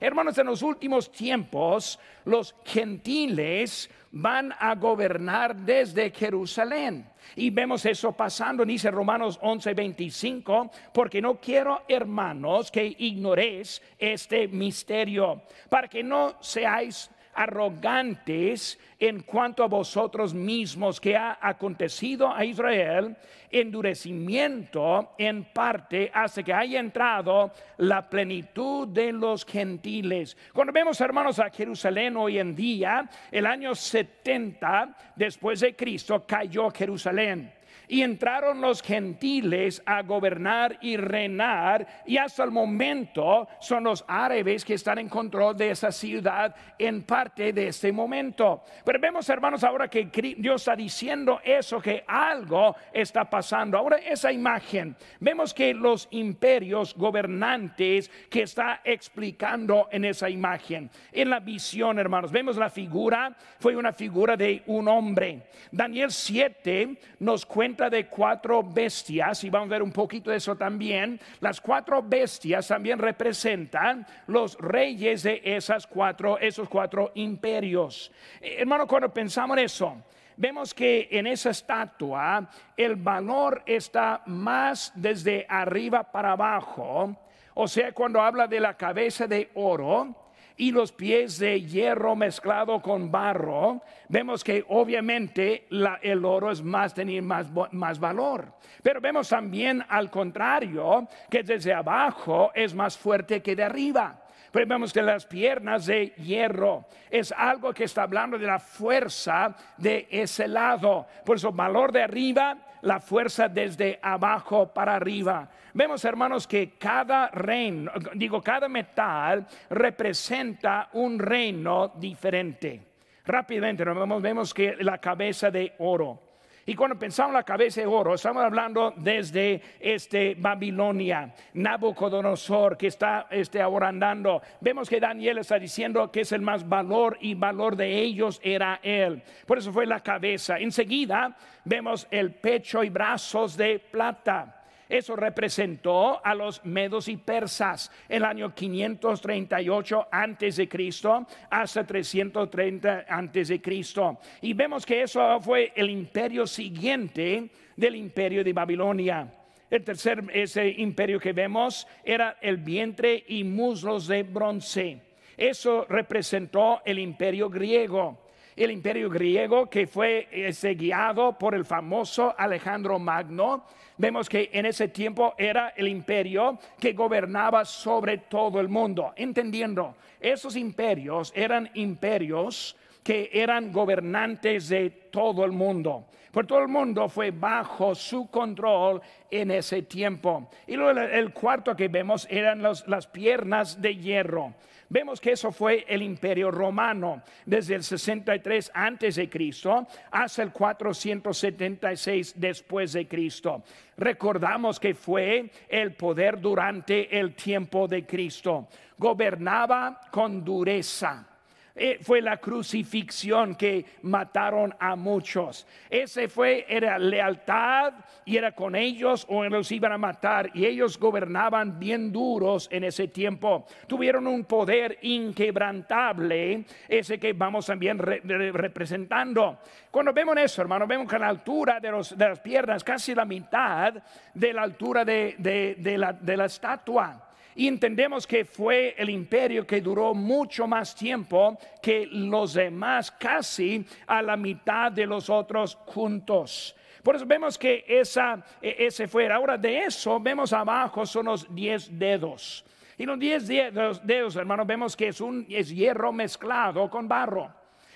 Hermanos, 0.00 0.38
en 0.38 0.46
los 0.46 0.62
últimos 0.62 1.10
tiempos, 1.10 1.98
los 2.24 2.54
gentiles 2.64 3.90
van 4.12 4.52
a 4.58 4.74
gobernar 4.74 5.54
desde 5.54 6.10
Jerusalén. 6.10 7.06
Y 7.34 7.50
vemos 7.50 7.84
eso 7.84 8.12
pasando, 8.12 8.64
dice 8.64 8.90
Romanos 8.90 9.38
11, 9.42 9.74
25, 9.74 10.70
porque 10.94 11.20
no 11.20 11.40
quiero, 11.40 11.82
hermanos, 11.88 12.70
que 12.70 12.94
ignoréis 12.98 13.82
este 13.98 14.48
misterio, 14.48 15.42
para 15.68 15.88
que 15.88 16.02
no 16.02 16.36
seáis 16.40 17.10
arrogantes 17.36 18.78
en 18.98 19.20
cuanto 19.20 19.62
a 19.62 19.68
vosotros 19.68 20.32
mismos 20.32 21.00
que 21.00 21.14
ha 21.14 21.38
acontecido 21.40 22.32
a 22.32 22.44
Israel, 22.44 23.14
endurecimiento 23.50 25.12
en 25.18 25.44
parte 25.44 26.10
hasta 26.12 26.42
que 26.42 26.52
haya 26.52 26.80
entrado 26.80 27.52
la 27.78 28.08
plenitud 28.08 28.88
de 28.88 29.12
los 29.12 29.44
gentiles. 29.44 30.36
Cuando 30.52 30.72
vemos 30.72 31.00
hermanos 31.00 31.38
a 31.38 31.50
Jerusalén 31.50 32.16
hoy 32.16 32.38
en 32.38 32.56
día, 32.56 33.08
el 33.30 33.46
año 33.46 33.74
70 33.74 34.96
después 35.14 35.60
de 35.60 35.76
Cristo 35.76 36.24
cayó 36.26 36.70
Jerusalén 36.70 37.55
y 37.88 38.02
entraron 38.02 38.60
los 38.60 38.82
gentiles 38.82 39.82
a 39.86 40.02
gobernar 40.02 40.78
y 40.80 40.96
reinar 40.96 41.86
y 42.06 42.16
hasta 42.16 42.44
el 42.44 42.50
momento 42.50 43.48
son 43.60 43.84
los 43.84 44.04
árabes 44.08 44.64
que 44.64 44.74
están 44.74 44.98
en 44.98 45.08
control 45.08 45.56
de 45.56 45.70
esa 45.70 45.92
ciudad 45.92 46.54
en 46.78 47.02
parte 47.02 47.52
de 47.52 47.68
este 47.68 47.92
momento. 47.92 48.64
Pero 48.84 48.98
vemos 49.00 49.28
hermanos 49.28 49.64
ahora 49.64 49.88
que 49.88 50.10
Dios 50.38 50.62
está 50.62 50.76
diciendo 50.76 51.40
eso, 51.44 51.80
que 51.80 52.04
algo 52.06 52.76
está 52.92 53.28
pasando. 53.28 53.78
Ahora 53.78 53.98
esa 53.98 54.32
imagen, 54.32 54.96
vemos 55.20 55.52
que 55.54 55.74
los 55.74 56.08
imperios 56.10 56.94
gobernantes 56.94 58.10
que 58.30 58.42
está 58.42 58.80
explicando 58.84 59.88
en 59.90 60.04
esa 60.04 60.28
imagen, 60.30 60.90
en 61.12 61.30
la 61.30 61.40
visión 61.40 61.98
hermanos, 61.98 62.32
vemos 62.32 62.56
la 62.56 62.70
figura, 62.70 63.36
fue 63.60 63.76
una 63.76 63.92
figura 63.92 64.36
de 64.36 64.62
un 64.66 64.88
hombre. 64.88 65.48
Daniel 65.70 66.10
7 66.10 66.98
nos 67.20 67.44
cuenta 67.46 67.75
de 67.76 68.06
cuatro 68.06 68.62
bestias, 68.62 69.44
y 69.44 69.50
vamos 69.50 69.68
a 69.68 69.72
ver 69.72 69.82
un 69.82 69.92
poquito 69.92 70.30
de 70.30 70.38
eso 70.38 70.56
también. 70.56 71.20
Las 71.40 71.60
cuatro 71.60 72.02
bestias 72.02 72.68
también 72.68 72.98
representan 72.98 74.06
los 74.26 74.56
reyes 74.58 75.22
de 75.22 75.42
esas 75.44 75.86
cuatro, 75.86 76.38
esos 76.38 76.68
cuatro 76.68 77.12
imperios. 77.14 78.10
Eh, 78.40 78.56
hermano, 78.58 78.86
cuando 78.86 79.12
pensamos 79.12 79.56
en 79.58 79.64
eso, 79.64 79.96
vemos 80.36 80.72
que 80.72 81.08
en 81.10 81.26
esa 81.26 81.50
estatua 81.50 82.48
el 82.76 82.96
valor 82.96 83.62
está 83.66 84.22
más 84.26 84.92
desde 84.94 85.46
arriba 85.48 86.02
para 86.02 86.32
abajo. 86.32 87.14
O 87.54 87.68
sea, 87.68 87.92
cuando 87.92 88.20
habla 88.20 88.46
de 88.46 88.60
la 88.60 88.76
cabeza 88.76 89.26
de 89.26 89.50
oro, 89.54 90.25
y 90.56 90.72
los 90.72 90.92
pies 90.92 91.38
de 91.38 91.60
hierro 91.60 92.16
mezclado 92.16 92.80
con 92.80 93.10
barro, 93.10 93.82
vemos 94.08 94.42
que 94.42 94.64
obviamente 94.68 95.66
el 96.02 96.24
oro 96.24 96.50
es 96.50 96.62
más, 96.62 96.94
tener 96.94 97.22
más, 97.22 97.48
más 97.72 97.98
valor. 97.98 98.52
Pero 98.82 99.00
vemos 99.00 99.28
también 99.28 99.84
al 99.88 100.10
contrario, 100.10 101.08
que 101.30 101.42
desde 101.42 101.74
abajo 101.74 102.50
es 102.54 102.74
más 102.74 102.96
fuerte 102.96 103.42
que 103.42 103.54
de 103.54 103.64
arriba. 103.64 104.25
Vemos 104.64 104.92
que 104.92 105.02
las 105.02 105.26
piernas 105.26 105.84
de 105.84 106.14
hierro 106.16 106.86
es 107.10 107.30
algo 107.32 107.74
que 107.74 107.84
está 107.84 108.04
hablando 108.04 108.38
de 108.38 108.46
la 108.46 108.58
fuerza 108.58 109.54
de 109.76 110.08
ese 110.10 110.48
lado. 110.48 111.06
Por 111.24 111.36
eso, 111.36 111.52
valor 111.52 111.92
de 111.92 112.02
arriba, 112.02 112.56
la 112.80 113.00
fuerza 113.00 113.48
desde 113.48 113.98
abajo 114.00 114.72
para 114.72 114.94
arriba. 114.94 115.50
Vemos, 115.74 116.04
hermanos, 116.06 116.46
que 116.46 116.78
cada 116.78 117.28
reino, 117.28 117.92
digo, 118.14 118.40
cada 118.40 118.68
metal 118.68 119.46
representa 119.68 120.88
un 120.94 121.18
reino 121.18 121.92
diferente. 121.96 122.80
Rápidamente 123.26 123.84
vemos, 123.84 124.22
vemos 124.22 124.54
que 124.54 124.76
la 124.80 124.98
cabeza 124.98 125.50
de 125.50 125.74
oro. 125.78 126.25
Y 126.68 126.74
cuando 126.74 126.98
pensamos 126.98 127.30
en 127.30 127.34
la 127.34 127.42
cabeza 127.44 127.80
de 127.80 127.86
oro, 127.86 128.14
estamos 128.14 128.42
hablando 128.42 128.92
desde 128.96 129.62
este 129.78 130.34
Babilonia, 130.36 131.32
Nabucodonosor, 131.54 132.76
que 132.76 132.88
está 132.88 133.28
este, 133.30 133.62
ahora 133.62 133.86
andando. 133.86 134.42
Vemos 134.60 134.88
que 134.88 134.98
Daniel 134.98 135.38
está 135.38 135.60
diciendo 135.60 136.10
que 136.10 136.22
es 136.22 136.32
el 136.32 136.42
más 136.42 136.68
valor 136.68 137.18
y 137.20 137.34
valor 137.34 137.76
de 137.76 137.96
ellos 137.96 138.40
era 138.42 138.80
él. 138.82 139.22
Por 139.46 139.58
eso 139.58 139.72
fue 139.72 139.86
la 139.86 140.00
cabeza. 140.00 140.58
Enseguida 140.58 141.36
vemos 141.64 142.08
el 142.10 142.34
pecho 142.34 142.82
y 142.82 142.90
brazos 142.90 143.56
de 143.56 143.78
plata. 143.78 144.64
Eso 144.88 145.16
representó 145.16 146.24
a 146.24 146.34
los 146.34 146.64
medos 146.64 147.08
y 147.08 147.16
persas 147.16 147.90
el 148.08 148.24
año 148.24 148.54
538 148.54 150.08
antes 150.10 150.56
de 150.56 150.68
Cristo 150.68 151.26
hasta 151.50 151.84
330 151.84 153.06
antes 153.08 153.48
de 153.48 153.60
Cristo. 153.60 154.18
Y 154.42 154.52
vemos 154.52 154.86
que 154.86 155.02
eso 155.02 155.40
fue 155.40 155.72
el 155.74 155.90
imperio 155.90 156.46
siguiente 156.46 157.50
del 157.76 157.96
imperio 157.96 158.44
de 158.44 158.52
Babilonia. 158.52 159.32
El 159.68 159.82
tercer 159.82 160.22
ese 160.32 160.68
imperio 160.68 161.18
que 161.18 161.32
vemos 161.32 161.88
era 162.04 162.36
el 162.40 162.58
vientre 162.58 163.24
y 163.26 163.42
muslos 163.42 164.06
de 164.06 164.22
bronce. 164.22 165.00
Eso 165.36 165.84
representó 165.88 166.80
el 166.84 167.00
imperio 167.00 167.50
griego 167.50 168.25
el 168.56 168.70
imperio 168.70 169.10
griego 169.10 169.68
que 169.68 169.86
fue 169.86 170.28
ese, 170.32 170.74
guiado 170.74 171.38
por 171.38 171.54
el 171.54 171.64
famoso 171.64 172.34
Alejandro 172.36 172.98
Magno. 172.98 173.64
Vemos 173.98 174.28
que 174.28 174.50
en 174.52 174.66
ese 174.66 174.88
tiempo 174.88 175.34
era 175.36 175.68
el 175.76 175.88
imperio 175.88 176.58
que 176.80 176.94
gobernaba 176.94 177.64
sobre 177.64 178.18
todo 178.18 178.60
el 178.60 178.68
mundo. 178.68 179.12
Entendiendo, 179.16 179.94
esos 180.20 180.56
imperios 180.56 181.32
eran 181.34 181.70
imperios 181.74 182.76
que 183.06 183.30
eran 183.32 183.70
gobernantes 183.70 184.68
de 184.68 184.90
todo 185.12 185.44
el 185.44 185.52
mundo. 185.52 186.08
Por 186.32 186.44
todo 186.44 186.58
el 186.58 186.66
mundo 186.66 187.08
fue 187.08 187.30
bajo 187.30 187.94
su 187.94 188.28
control 188.28 189.00
en 189.30 189.52
ese 189.52 189.82
tiempo. 189.82 190.50
Y 190.66 190.74
luego 190.74 190.98
el, 191.00 191.32
cuarto 191.32 191.76
que 191.76 191.86
vemos 191.86 192.26
eran 192.28 192.60
las 192.62 193.06
piernas 193.06 193.80
de 193.80 193.94
hierro. 193.94 194.54
Vemos 194.88 195.20
que 195.20 195.30
eso 195.30 195.52
fue 195.52 195.84
el 195.86 196.02
imperio 196.02 196.50
romano 196.50 197.22
desde 197.44 197.76
el 197.76 197.84
63 197.84 198.72
antes 198.74 199.14
de 199.14 199.30
Cristo 199.30 199.86
hasta 200.10 200.42
el 200.42 200.50
476 200.50 202.34
después 202.36 202.92
de 202.92 203.06
Cristo. 203.06 203.62
Recordamos 203.98 204.80
que 204.80 204.94
fue 204.94 205.48
el 205.68 205.94
poder 205.94 206.40
durante 206.40 207.16
el 207.16 207.36
tiempo 207.36 207.86
de 207.86 208.04
Cristo. 208.04 208.66
Gobernaba 208.98 210.00
con 210.10 210.44
dureza 210.44 211.35
eh, 211.78 211.98
fue 212.00 212.22
la 212.22 212.38
crucifixión 212.38 213.54
que 213.54 213.84
mataron 214.02 214.74
a 214.78 214.96
muchos. 214.96 215.66
Ese 215.90 216.26
fue, 216.28 216.64
era 216.68 216.98
lealtad 216.98 217.92
y 218.24 218.38
era 218.38 218.52
con 218.52 218.74
ellos 218.74 219.26
o 219.28 219.44
los 219.44 219.70
iban 219.70 219.92
a 219.92 219.98
matar. 219.98 220.50
Y 220.54 220.64
ellos 220.64 220.98
gobernaban 220.98 221.78
bien 221.78 222.10
duros 222.10 222.66
en 222.72 222.84
ese 222.84 223.08
tiempo. 223.08 223.66
Tuvieron 223.86 224.26
un 224.26 224.44
poder 224.44 224.98
inquebrantable, 225.02 226.64
ese 226.88 227.18
que 227.18 227.34
vamos 227.34 227.66
también 227.66 227.98
representando. 227.98 229.58
Cuando 229.90 230.14
vemos 230.14 230.36
eso, 230.38 230.62
hermano, 230.62 230.86
vemos 230.86 231.06
que 231.08 231.18
la 231.18 231.28
altura 231.28 231.78
de, 231.78 231.90
los, 231.90 232.12
las 232.12 232.40
piernas, 232.40 232.82
casi 232.82 233.14
la 233.14 233.26
mitad 233.26 233.94
de 234.32 234.52
la 234.54 234.62
altura 234.62 235.04
de 235.04 236.34
la 236.36 236.44
estatua. 236.46 237.25
Y 237.56 237.68
entendemos 237.68 238.26
que 238.26 238.44
fue 238.44 238.94
el 238.98 239.08
imperio 239.08 239.66
que 239.66 239.80
duró 239.80 240.12
mucho 240.12 240.66
más 240.66 240.94
tiempo 240.94 241.58
que 241.80 242.06
los 242.06 242.52
demás, 242.52 243.10
casi 243.10 243.82
a 244.06 244.20
la 244.20 244.36
mitad 244.36 244.92
de 244.92 245.06
los 245.06 245.30
otros 245.30 245.74
juntos. 245.86 246.76
Por 247.02 247.16
eso 247.16 247.24
vemos 247.24 247.56
que 247.56 247.82
esa, 247.88 248.44
e, 248.60 248.76
ese 248.86 249.08
fue. 249.08 249.32
Ahora 249.32 249.56
de 249.56 249.84
eso 249.84 250.20
vemos 250.20 250.52
abajo 250.52 251.06
son 251.06 251.26
los 251.26 251.54
diez 251.54 251.88
dedos. 251.98 252.62
Y 252.98 253.06
los 253.06 253.18
diez 253.18 253.48
dedos, 253.48 254.06
dedos 254.06 254.36
hermanos, 254.36 254.66
vemos 254.66 254.94
que 254.94 255.08
es 255.08 255.20
un 255.22 255.46
es 255.48 255.70
hierro 255.70 256.12
mezclado 256.12 256.90
con 256.90 257.08
barro. 257.08 257.50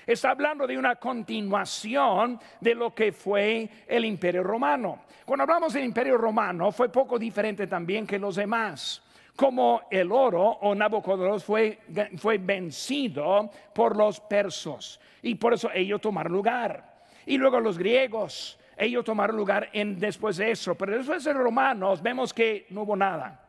Está 0.07 0.31
hablando 0.31 0.67
de 0.67 0.79
una 0.79 0.97
continuación 0.97 2.41
de 2.61 2.75
lo 2.75 2.95
que 2.95 3.13
fue 3.13 3.69
el 3.87 4.07
imperio 4.07 4.43
romano. 4.43 5.03
Cuando 5.27 5.43
hablamos 5.43 5.75
del 5.75 5.85
imperio 5.85 6.17
romano 6.17 6.73
fue 6.73 6.89
poco 6.89 7.19
diferente 7.19 7.67
también 7.67 8.07
que 8.07 8.19
los 8.19 8.37
demás 8.37 9.03
como 9.37 9.83
el 9.91 10.13
oro 10.13 10.43
o 10.43 10.75
Nabucodonosor 10.75 11.41
fue, 11.41 11.79
fue 12.17 12.39
vencido 12.39 13.51
por 13.75 13.97
los 13.97 14.21
persos 14.21 15.01
y 15.23 15.35
por 15.35 15.55
eso 15.55 15.71
ellos 15.73 16.01
tomaron 16.01 16.33
lugar. 16.33 17.03
Y 17.27 17.39
luego 17.39 17.61
los 17.61 17.79
griegos, 17.79 18.59
ellos 18.77 19.05
tomaron 19.05 19.37
lugar 19.37 19.69
en, 19.73 19.99
después 19.99 20.37
de 20.37 20.51
eso, 20.51 20.75
pero 20.75 20.97
después 20.97 21.25
de 21.25 21.33
los 21.35 21.43
romanos 21.43 22.03
vemos 22.03 22.33
que 22.33 22.67
no 22.71 22.83
hubo 22.83 22.97
nada. 22.97 23.40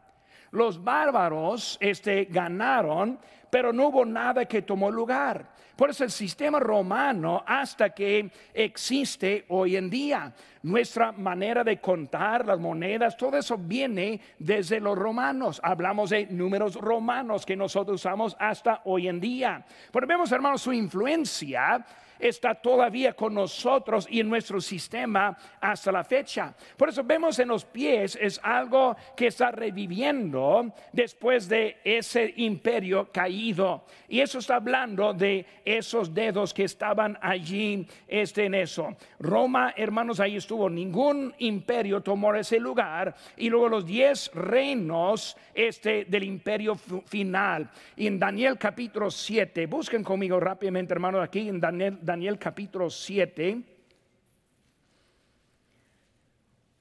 Los 0.51 0.83
bárbaros 0.83 1.77
este, 1.81 2.25
ganaron, 2.25 3.19
pero 3.49 3.71
no 3.71 3.87
hubo 3.87 4.05
nada 4.05 4.45
que 4.45 4.61
tomó 4.61 4.91
lugar. 4.91 5.49
Por 5.75 5.89
eso 5.89 6.03
el 6.03 6.11
sistema 6.11 6.59
romano 6.59 7.43
hasta 7.45 7.89
que 7.89 8.29
existe 8.53 9.45
hoy 9.47 9.77
en 9.77 9.89
día. 9.89 10.31
Nuestra 10.63 11.11
manera 11.11 11.63
de 11.63 11.79
contar 11.79 12.45
las 12.45 12.59
monedas, 12.59 13.17
todo 13.17 13.37
eso 13.37 13.57
viene 13.57 14.21
desde 14.37 14.79
los 14.79 14.97
romanos. 14.97 15.59
Hablamos 15.63 16.11
de 16.11 16.27
números 16.27 16.75
romanos 16.75 17.45
que 17.45 17.55
nosotros 17.55 17.95
usamos 17.95 18.35
hasta 18.37 18.81
hoy 18.85 19.07
en 19.07 19.19
día. 19.19 19.65
Pero 19.91 20.05
vemos, 20.05 20.31
hermanos, 20.31 20.61
su 20.61 20.71
influencia 20.71 21.83
está 22.21 22.55
todavía 22.55 23.13
con 23.13 23.33
nosotros 23.33 24.07
y 24.09 24.19
en 24.19 24.29
nuestro 24.29 24.61
sistema 24.61 25.37
hasta 25.59 25.91
la 25.91 26.03
fecha. 26.03 26.53
Por 26.77 26.89
eso 26.89 27.03
vemos 27.03 27.39
en 27.39 27.49
los 27.49 27.65
pies 27.65 28.17
es 28.19 28.39
algo 28.43 28.95
que 29.15 29.27
está 29.27 29.51
reviviendo 29.51 30.73
después 30.93 31.47
de 31.47 31.77
ese 31.83 32.33
imperio 32.37 33.11
caído. 33.11 33.85
Y 34.07 34.19
eso 34.19 34.39
está 34.39 34.55
hablando 34.55 35.13
de 35.13 35.45
esos 35.65 36.13
dedos 36.13 36.53
que 36.53 36.63
estaban 36.63 37.17
allí 37.21 37.87
este, 38.07 38.45
en 38.45 38.55
eso. 38.55 38.95
Roma, 39.19 39.73
hermanos, 39.75 40.19
ahí 40.19 40.37
estuvo. 40.37 40.69
Ningún 40.69 41.33
imperio 41.39 42.01
tomó 42.01 42.33
ese 42.35 42.59
lugar. 42.59 43.15
Y 43.37 43.49
luego 43.49 43.69
los 43.69 43.85
diez 43.85 44.31
reinos 44.33 45.37
este, 45.53 46.05
del 46.05 46.23
imperio 46.23 46.75
final. 46.75 47.69
Y 47.95 48.07
en 48.07 48.19
Daniel 48.19 48.57
capítulo 48.57 49.09
7, 49.09 49.65
busquen 49.65 50.03
conmigo 50.03 50.39
rápidamente, 50.39 50.93
hermanos, 50.93 51.23
aquí 51.23 51.49
en 51.49 51.59
Daniel 51.59 51.97
Daniel 52.11 52.37
capítulo 52.37 52.89
7, 52.89 53.61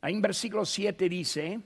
ahí 0.00 0.12
en 0.12 0.20
versículo 0.20 0.64
7 0.64 1.08
dice, 1.08 1.60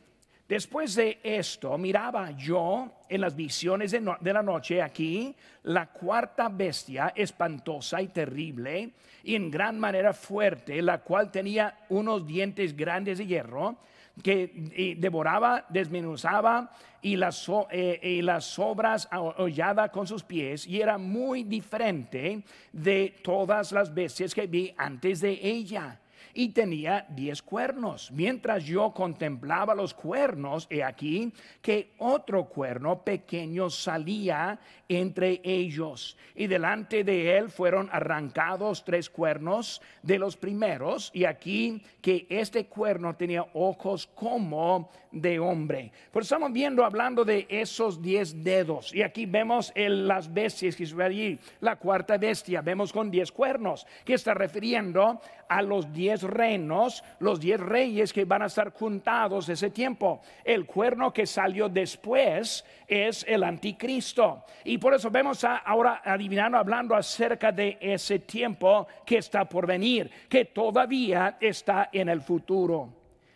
después 0.47 0.94
de 0.94 1.18
esto 1.23 1.78
miraba 1.78 2.30
yo 2.33 3.00
en 3.09 3.23
las 3.23 3.35
visiones 3.35 3.92
de, 3.92 4.16
de, 4.21 4.33
la 4.35 4.42
noche 4.42 4.83
aquí 4.83 5.35
la 5.62 5.87
cuarta 5.87 6.50
bestia 6.50 7.14
espantosa 7.16 8.02
y 8.02 8.09
terrible 8.09 8.90
y 9.23 9.35
en 9.35 9.50
gran 9.50 9.80
manera 9.80 10.12
fuerte, 10.12 10.83
la 10.83 10.99
cual 10.99 11.30
tenía 11.30 11.87
unos 11.88 12.26
dientes 12.26 12.76
grandes 12.76 13.16
de 13.16 13.26
hierro 13.26 13.78
que 14.23 14.97
devoraba, 14.99 15.66
desmenuzaba 15.68 16.71
y 17.02 17.16
las, 17.16 17.47
eh, 17.71 18.00
y 18.02 18.23
las 18.23 18.44
sobras 18.44 19.09
hollada 19.12 19.88
con 19.90 20.06
sus 20.06 20.23
pies 20.23 20.66
y 20.66 20.80
era 20.80 20.99
muy 20.99 21.42
diferente 21.42 22.42
de 22.73 23.14
todas 23.23 23.73
las 23.73 23.92
bestias 23.92 24.35
que 24.35 24.47
vi 24.47 24.73
antes 24.76 25.21
de 25.21 25.38
ella 25.42 26.00
y 26.33 26.50
tenía 26.50 27.07
diez 27.11 27.43
cuernos. 27.43 28.11
Mientras 28.12 28.64
yo 28.64 28.93
contemplaba 28.93 29.75
los 29.75 29.95
cuernos, 29.95 30.66
he 30.71 30.83
aquí 30.83 31.33
que 31.61 31.93
otro 31.99 32.45
cuerno 32.45 33.02
pequeño 33.02 33.71
salía 33.71 34.59
entre 34.88 35.40
ellos. 35.45 36.16
Y 36.35 36.47
delante 36.47 37.04
de 37.04 37.37
él 37.37 37.50
fueron 37.50 37.88
arrancados 37.93 38.85
tres 38.85 39.11
cuernos 39.11 39.81
de 40.02 40.19
los 40.19 40.37
primeros. 40.37 41.11
Y 41.14 41.25
aquí 41.25 41.83
que 42.00 42.26
este 42.28 42.66
cuerno 42.66 43.16
tenía 43.16 43.47
ojos 43.54 44.07
como 44.14 44.90
de 45.11 45.38
hombre. 45.38 45.93
Pues 46.11 46.26
estamos 46.26 46.52
viendo, 46.52 46.85
hablando 46.85 47.25
de 47.25 47.47
esos 47.49 48.02
diez 48.02 48.43
dedos. 48.43 48.95
Y 48.95 49.02
aquí 49.02 49.26
vemos 49.26 49.73
las 49.76 50.33
bestias 50.33 50.76
que 50.76 50.87
sube 50.87 51.04
allí. 51.04 51.38
La 51.61 51.76
cuarta 51.76 52.19
bestia, 52.19 52.61
vemos 52.61 52.93
con 52.93 53.11
diez 53.11 53.31
cuernos, 53.31 53.87
que 54.04 54.14
está 54.14 54.35
refiriendo 54.35 55.21
a 55.49 55.63
los 55.63 55.93
diez 55.93 56.23
reinos, 56.23 57.03
los 57.19 57.41
diez 57.41 57.61
reyes 57.61 58.13
que 58.13 58.25
van 58.25 58.43
a 58.43 58.47
estar 58.47 58.73
juntados 58.73 59.49
ese 59.49 59.71
tiempo. 59.71 60.21
El 60.45 60.67
cuerno 60.67 61.13
que 61.13 61.27
salió 61.27 61.69
después 61.69 62.65
es 62.87 63.25
el 63.29 63.45
anticristo. 63.45 64.45
Y 64.65 64.79
por 64.79 64.95
eso 64.95 65.11
vemos 65.11 65.45
ahora 65.45 66.03
adivinando, 66.05 66.59
hablando 66.59 66.95
acerca 66.95 67.53
de 67.53 67.79
ese 67.81 68.21
tiempo 68.21 68.87
que 69.05 69.19
está 69.19 69.45
por 69.45 69.67
venir, 69.67 70.11
que 70.29 70.47
todavía 70.47 71.37
está 71.41 71.89
en 71.93 72.09
el 72.09 72.21
futuro. 72.21 72.93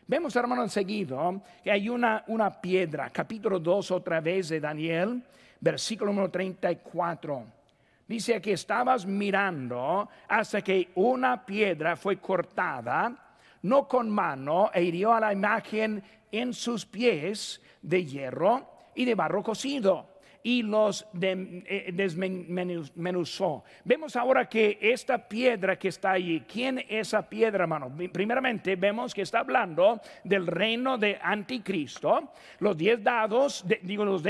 Vemos, 0.07 0.35
hermano, 0.37 0.63
enseguida 0.63 1.33
que 1.63 1.71
hay 1.71 1.89
una, 1.89 2.25
una 2.29 2.61
piedra, 2.61 3.11
capítulo 3.11 3.59
2 3.59 3.91
otra 3.91 4.21
vez 4.21 4.49
de 4.49 4.59
Daniel, 4.59 5.23
versículo 5.61 6.13
número 6.13 6.31
34 6.31 7.58
Dice 8.09 8.41
que 8.41 8.55
estabas 8.55 9.05
mirando 9.05 10.09
hasta 10.29 10.63
que 10.63 10.91
una 10.95 11.45
piedra 11.45 11.95
fue 11.95 12.17
cortada, 12.17 13.37
no 13.63 13.87
con 13.87 14.09
mano, 14.09 14.71
e 14.73 14.83
hirió 14.83 15.13
a 15.13 15.21
la 15.21 15.33
imagen 15.33 16.03
en 16.33 16.55
sus 16.55 16.87
pies 16.87 17.61
de 17.83 18.07
hierro 18.07 18.91
y 18.95 19.05
de 19.05 19.15
barro 19.15 19.43
cocido 19.43 20.08
y 20.43 20.63
los 20.63 21.07
eh, 21.21 21.91
desmenuzó. 21.93 23.65
Vemos 23.85 24.17
ahora 24.17 24.49
que 24.49 24.79
esta 24.81 25.29
piedra 25.29 25.79
que 25.79 25.89
está 25.89 26.13
allí, 26.13 26.45
¿quién 26.51 26.79
es 26.79 27.09
esa 27.09 27.29
piedra, 27.29 27.65
hermano? 27.65 27.93
Primeramente 28.13 28.77
vemos 28.77 29.15
que 29.15 29.23
está 29.23 29.41
hablando 29.41 30.01
del 30.25 30.47
reino 30.47 30.99
de 30.99 31.19
anticristo, 31.23 32.33
los 32.61 32.77
diez 32.77 33.03
dados, 33.03 33.65
digo 33.83 34.05
los, 34.05 34.23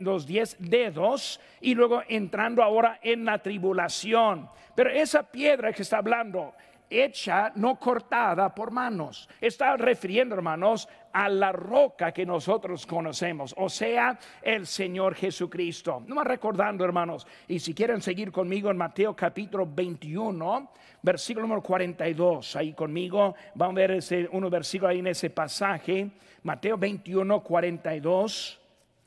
los 0.00 0.26
diez 0.26 0.56
dedos, 0.58 1.40
y 1.60 1.74
luego 1.74 2.02
entrando 2.08 2.62
ahora 2.62 2.98
en 3.02 3.24
la 3.24 3.38
tribulación. 3.38 4.48
Pero 4.74 4.90
esa 4.90 5.22
piedra 5.22 5.72
que 5.72 5.82
está 5.82 5.98
hablando 5.98 6.54
hecha, 6.90 7.52
no 7.56 7.78
cortada 7.78 8.54
por 8.54 8.70
manos. 8.70 9.28
Está 9.40 9.76
refiriendo, 9.76 10.34
hermanos, 10.34 10.88
a 11.16 11.30
la 11.30 11.50
roca 11.50 12.12
que 12.12 12.26
nosotros 12.26 12.86
conocemos, 12.86 13.54
o 13.56 13.70
sea, 13.70 14.18
el 14.42 14.66
Señor 14.66 15.14
Jesucristo. 15.14 16.02
No 16.06 16.14
más 16.14 16.26
recordando, 16.26 16.84
hermanos, 16.84 17.26
y 17.48 17.58
si 17.58 17.72
quieren 17.72 18.02
seguir 18.02 18.30
conmigo 18.30 18.70
en 18.70 18.76
Mateo 18.76 19.16
capítulo 19.16 19.66
21, 19.66 20.70
versículo 21.00 21.46
número 21.46 21.62
42, 21.62 22.56
ahí 22.56 22.74
conmigo, 22.74 23.34
van 23.54 23.70
a 23.70 23.74
ver 23.74 23.92
ese, 23.92 24.28
uno 24.30 24.50
versículo 24.50 24.90
ahí 24.90 24.98
en 24.98 25.06
ese 25.06 25.30
pasaje, 25.30 26.10
Mateo 26.42 26.76
21, 26.76 27.42
42, 27.42 28.60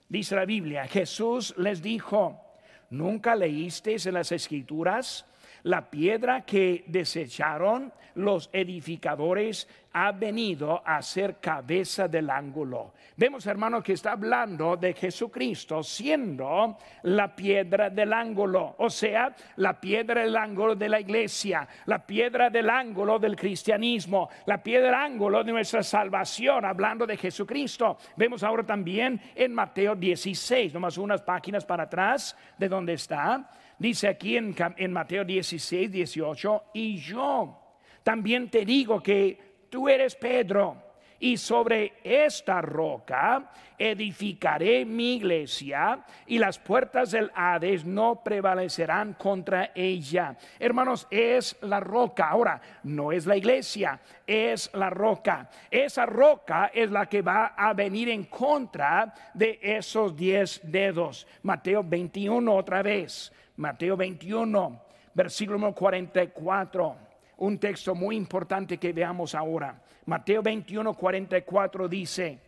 dice 0.07 0.35
la 0.35 0.45
Biblia, 0.45 0.87
Jesús 0.87 1.53
les 1.57 1.79
dijo, 1.79 2.41
¿nunca 2.89 3.35
leísteis 3.35 4.07
en 4.07 4.15
las 4.15 4.31
escrituras? 4.31 5.28
La 5.63 5.89
piedra 5.89 6.41
que 6.45 6.83
desecharon 6.87 7.91
los 8.15 8.49
edificadores 8.51 9.67
ha 9.93 10.11
venido 10.11 10.81
a 10.85 11.01
ser 11.01 11.37
cabeza 11.39 12.07
del 12.07 12.29
ángulo. 12.29 12.93
Vemos, 13.15 13.45
hermano, 13.47 13.81
que 13.81 13.93
está 13.93 14.11
hablando 14.11 14.77
de 14.77 14.93
Jesucristo 14.93 15.81
siendo 15.81 16.77
la 17.03 17.35
piedra 17.35 17.89
del 17.89 18.13
ángulo, 18.13 18.75
o 18.77 18.89
sea, 18.89 19.35
la 19.57 19.79
piedra 19.79 20.21
del 20.21 20.35
ángulo 20.35 20.75
de 20.75 20.89
la 20.89 20.99
iglesia, 20.99 21.67
la 21.85 22.05
piedra 22.05 22.49
del 22.49 22.69
ángulo 22.69 23.19
del 23.19 23.35
cristianismo, 23.35 24.29
la 24.45 24.61
piedra 24.61 24.87
del 24.87 24.95
ángulo 24.95 25.43
de 25.43 25.51
nuestra 25.51 25.81
salvación, 25.81 26.65
hablando 26.65 27.07
de 27.07 27.17
Jesucristo. 27.17 27.97
Vemos 28.15 28.43
ahora 28.43 28.63
también 28.63 29.19
en 29.35 29.53
Mateo 29.53 29.95
16, 29.95 30.73
nomás 30.73 30.97
unas 30.97 31.21
páginas 31.21 31.65
para 31.65 31.83
atrás 31.83 32.35
de 32.57 32.69
donde 32.69 32.93
está 32.93 33.49
Dice 33.79 34.09
aquí 34.09 34.35
en, 34.35 34.53
Mateo 34.91 35.23
16, 35.23 35.89
18, 35.89 36.63
y 36.73 36.97
yo 36.97 37.57
también 38.03 38.49
te 38.49 38.65
digo 38.65 39.01
que 39.01 39.65
tú 39.69 39.87
eres 39.87 40.15
Pedro 40.15 40.83
y 41.17 41.37
sobre 41.37 41.93
esta 42.03 42.61
roca 42.61 43.51
edificaré 43.77 44.83
mi 44.83 45.15
iglesia 45.15 46.05
y 46.27 46.37
las 46.39 46.59
puertas 46.59 47.11
del 47.11 47.31
Hades 47.33 47.85
no 47.85 48.21
prevalecerán 48.21 49.13
contra 49.13 49.71
ella. 49.73 50.37
Hermanos, 50.59 51.07
es 51.09 51.55
la 51.61 51.79
roca. 51.79 52.29
Ahora, 52.29 52.61
no 52.83 53.13
es 53.13 53.25
la 53.25 53.37
iglesia, 53.37 53.99
es 54.27 54.69
la 54.73 54.89
roca. 54.89 55.49
Esa 55.71 56.05
roca 56.05 56.71
es 56.73 56.91
la 56.91 57.07
que 57.07 57.21
va 57.21 57.53
a 57.57 57.73
venir 57.73 58.09
en 58.09 58.25
contra 58.25 59.13
de 59.33 59.59
esos 59.61 60.15
diez 60.15 60.59
dedos. 60.63 61.27
Mateo 61.43 61.81
21 61.83 62.53
otra 62.53 62.81
vez. 62.81 63.31
Mateo 63.59 63.97
21, 63.97 64.81
versículo 65.13 65.75
44, 65.75 66.97
un 67.39 67.59
texto 67.59 67.93
muy 67.93 68.15
importante 68.15 68.77
que 68.77 68.93
veamos 68.93 69.35
ahora. 69.35 69.81
Mateo 70.05 70.41
21, 70.41 70.93
44 70.93 71.89
dice, 71.89 72.39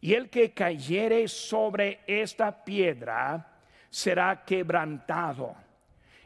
y 0.00 0.12
el 0.14 0.28
que 0.30 0.52
cayere 0.52 1.28
sobre 1.28 2.00
esta 2.08 2.64
piedra 2.64 3.60
será 3.88 4.44
quebrantado, 4.44 5.54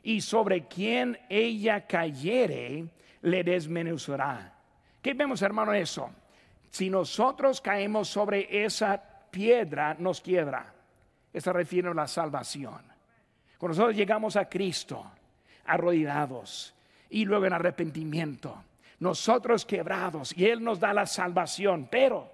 y 0.03 0.23
sobre 0.23 0.67
quien 0.67 1.19
ella 1.29 1.87
cayere 1.87 2.87
le 3.21 3.45
desmenuzará. 3.45 4.55
¿Qué 5.03 5.13
vemos, 5.13 5.43
hermano, 5.43 5.75
eso? 5.75 6.11
Si 6.71 6.89
nosotros 6.89 7.61
caemos 7.61 8.09
sobre 8.09 8.65
esa 8.65 8.99
piedra, 9.31 9.95
nos 9.99 10.23
quiebra. 10.23 10.73
Eso 11.31 11.53
refiere 11.53 11.91
a 11.91 11.95
la 11.95 12.07
salvación. 12.07 12.98
Cuando 13.59 13.77
nosotros 13.77 13.97
llegamos 13.97 14.37
a 14.37 14.49
Cristo, 14.49 15.05
arrodillados 15.64 16.75
y 17.11 17.25
luego 17.25 17.47
en 17.47 17.53
arrepentimiento, 17.53 18.62
nosotros 19.01 19.64
quebrados 19.64 20.33
y 20.37 20.47
Él 20.47 20.62
nos 20.62 20.81
da 20.81 20.94
la 20.94 21.07
salvación, 21.07 21.88
pero 21.90 22.31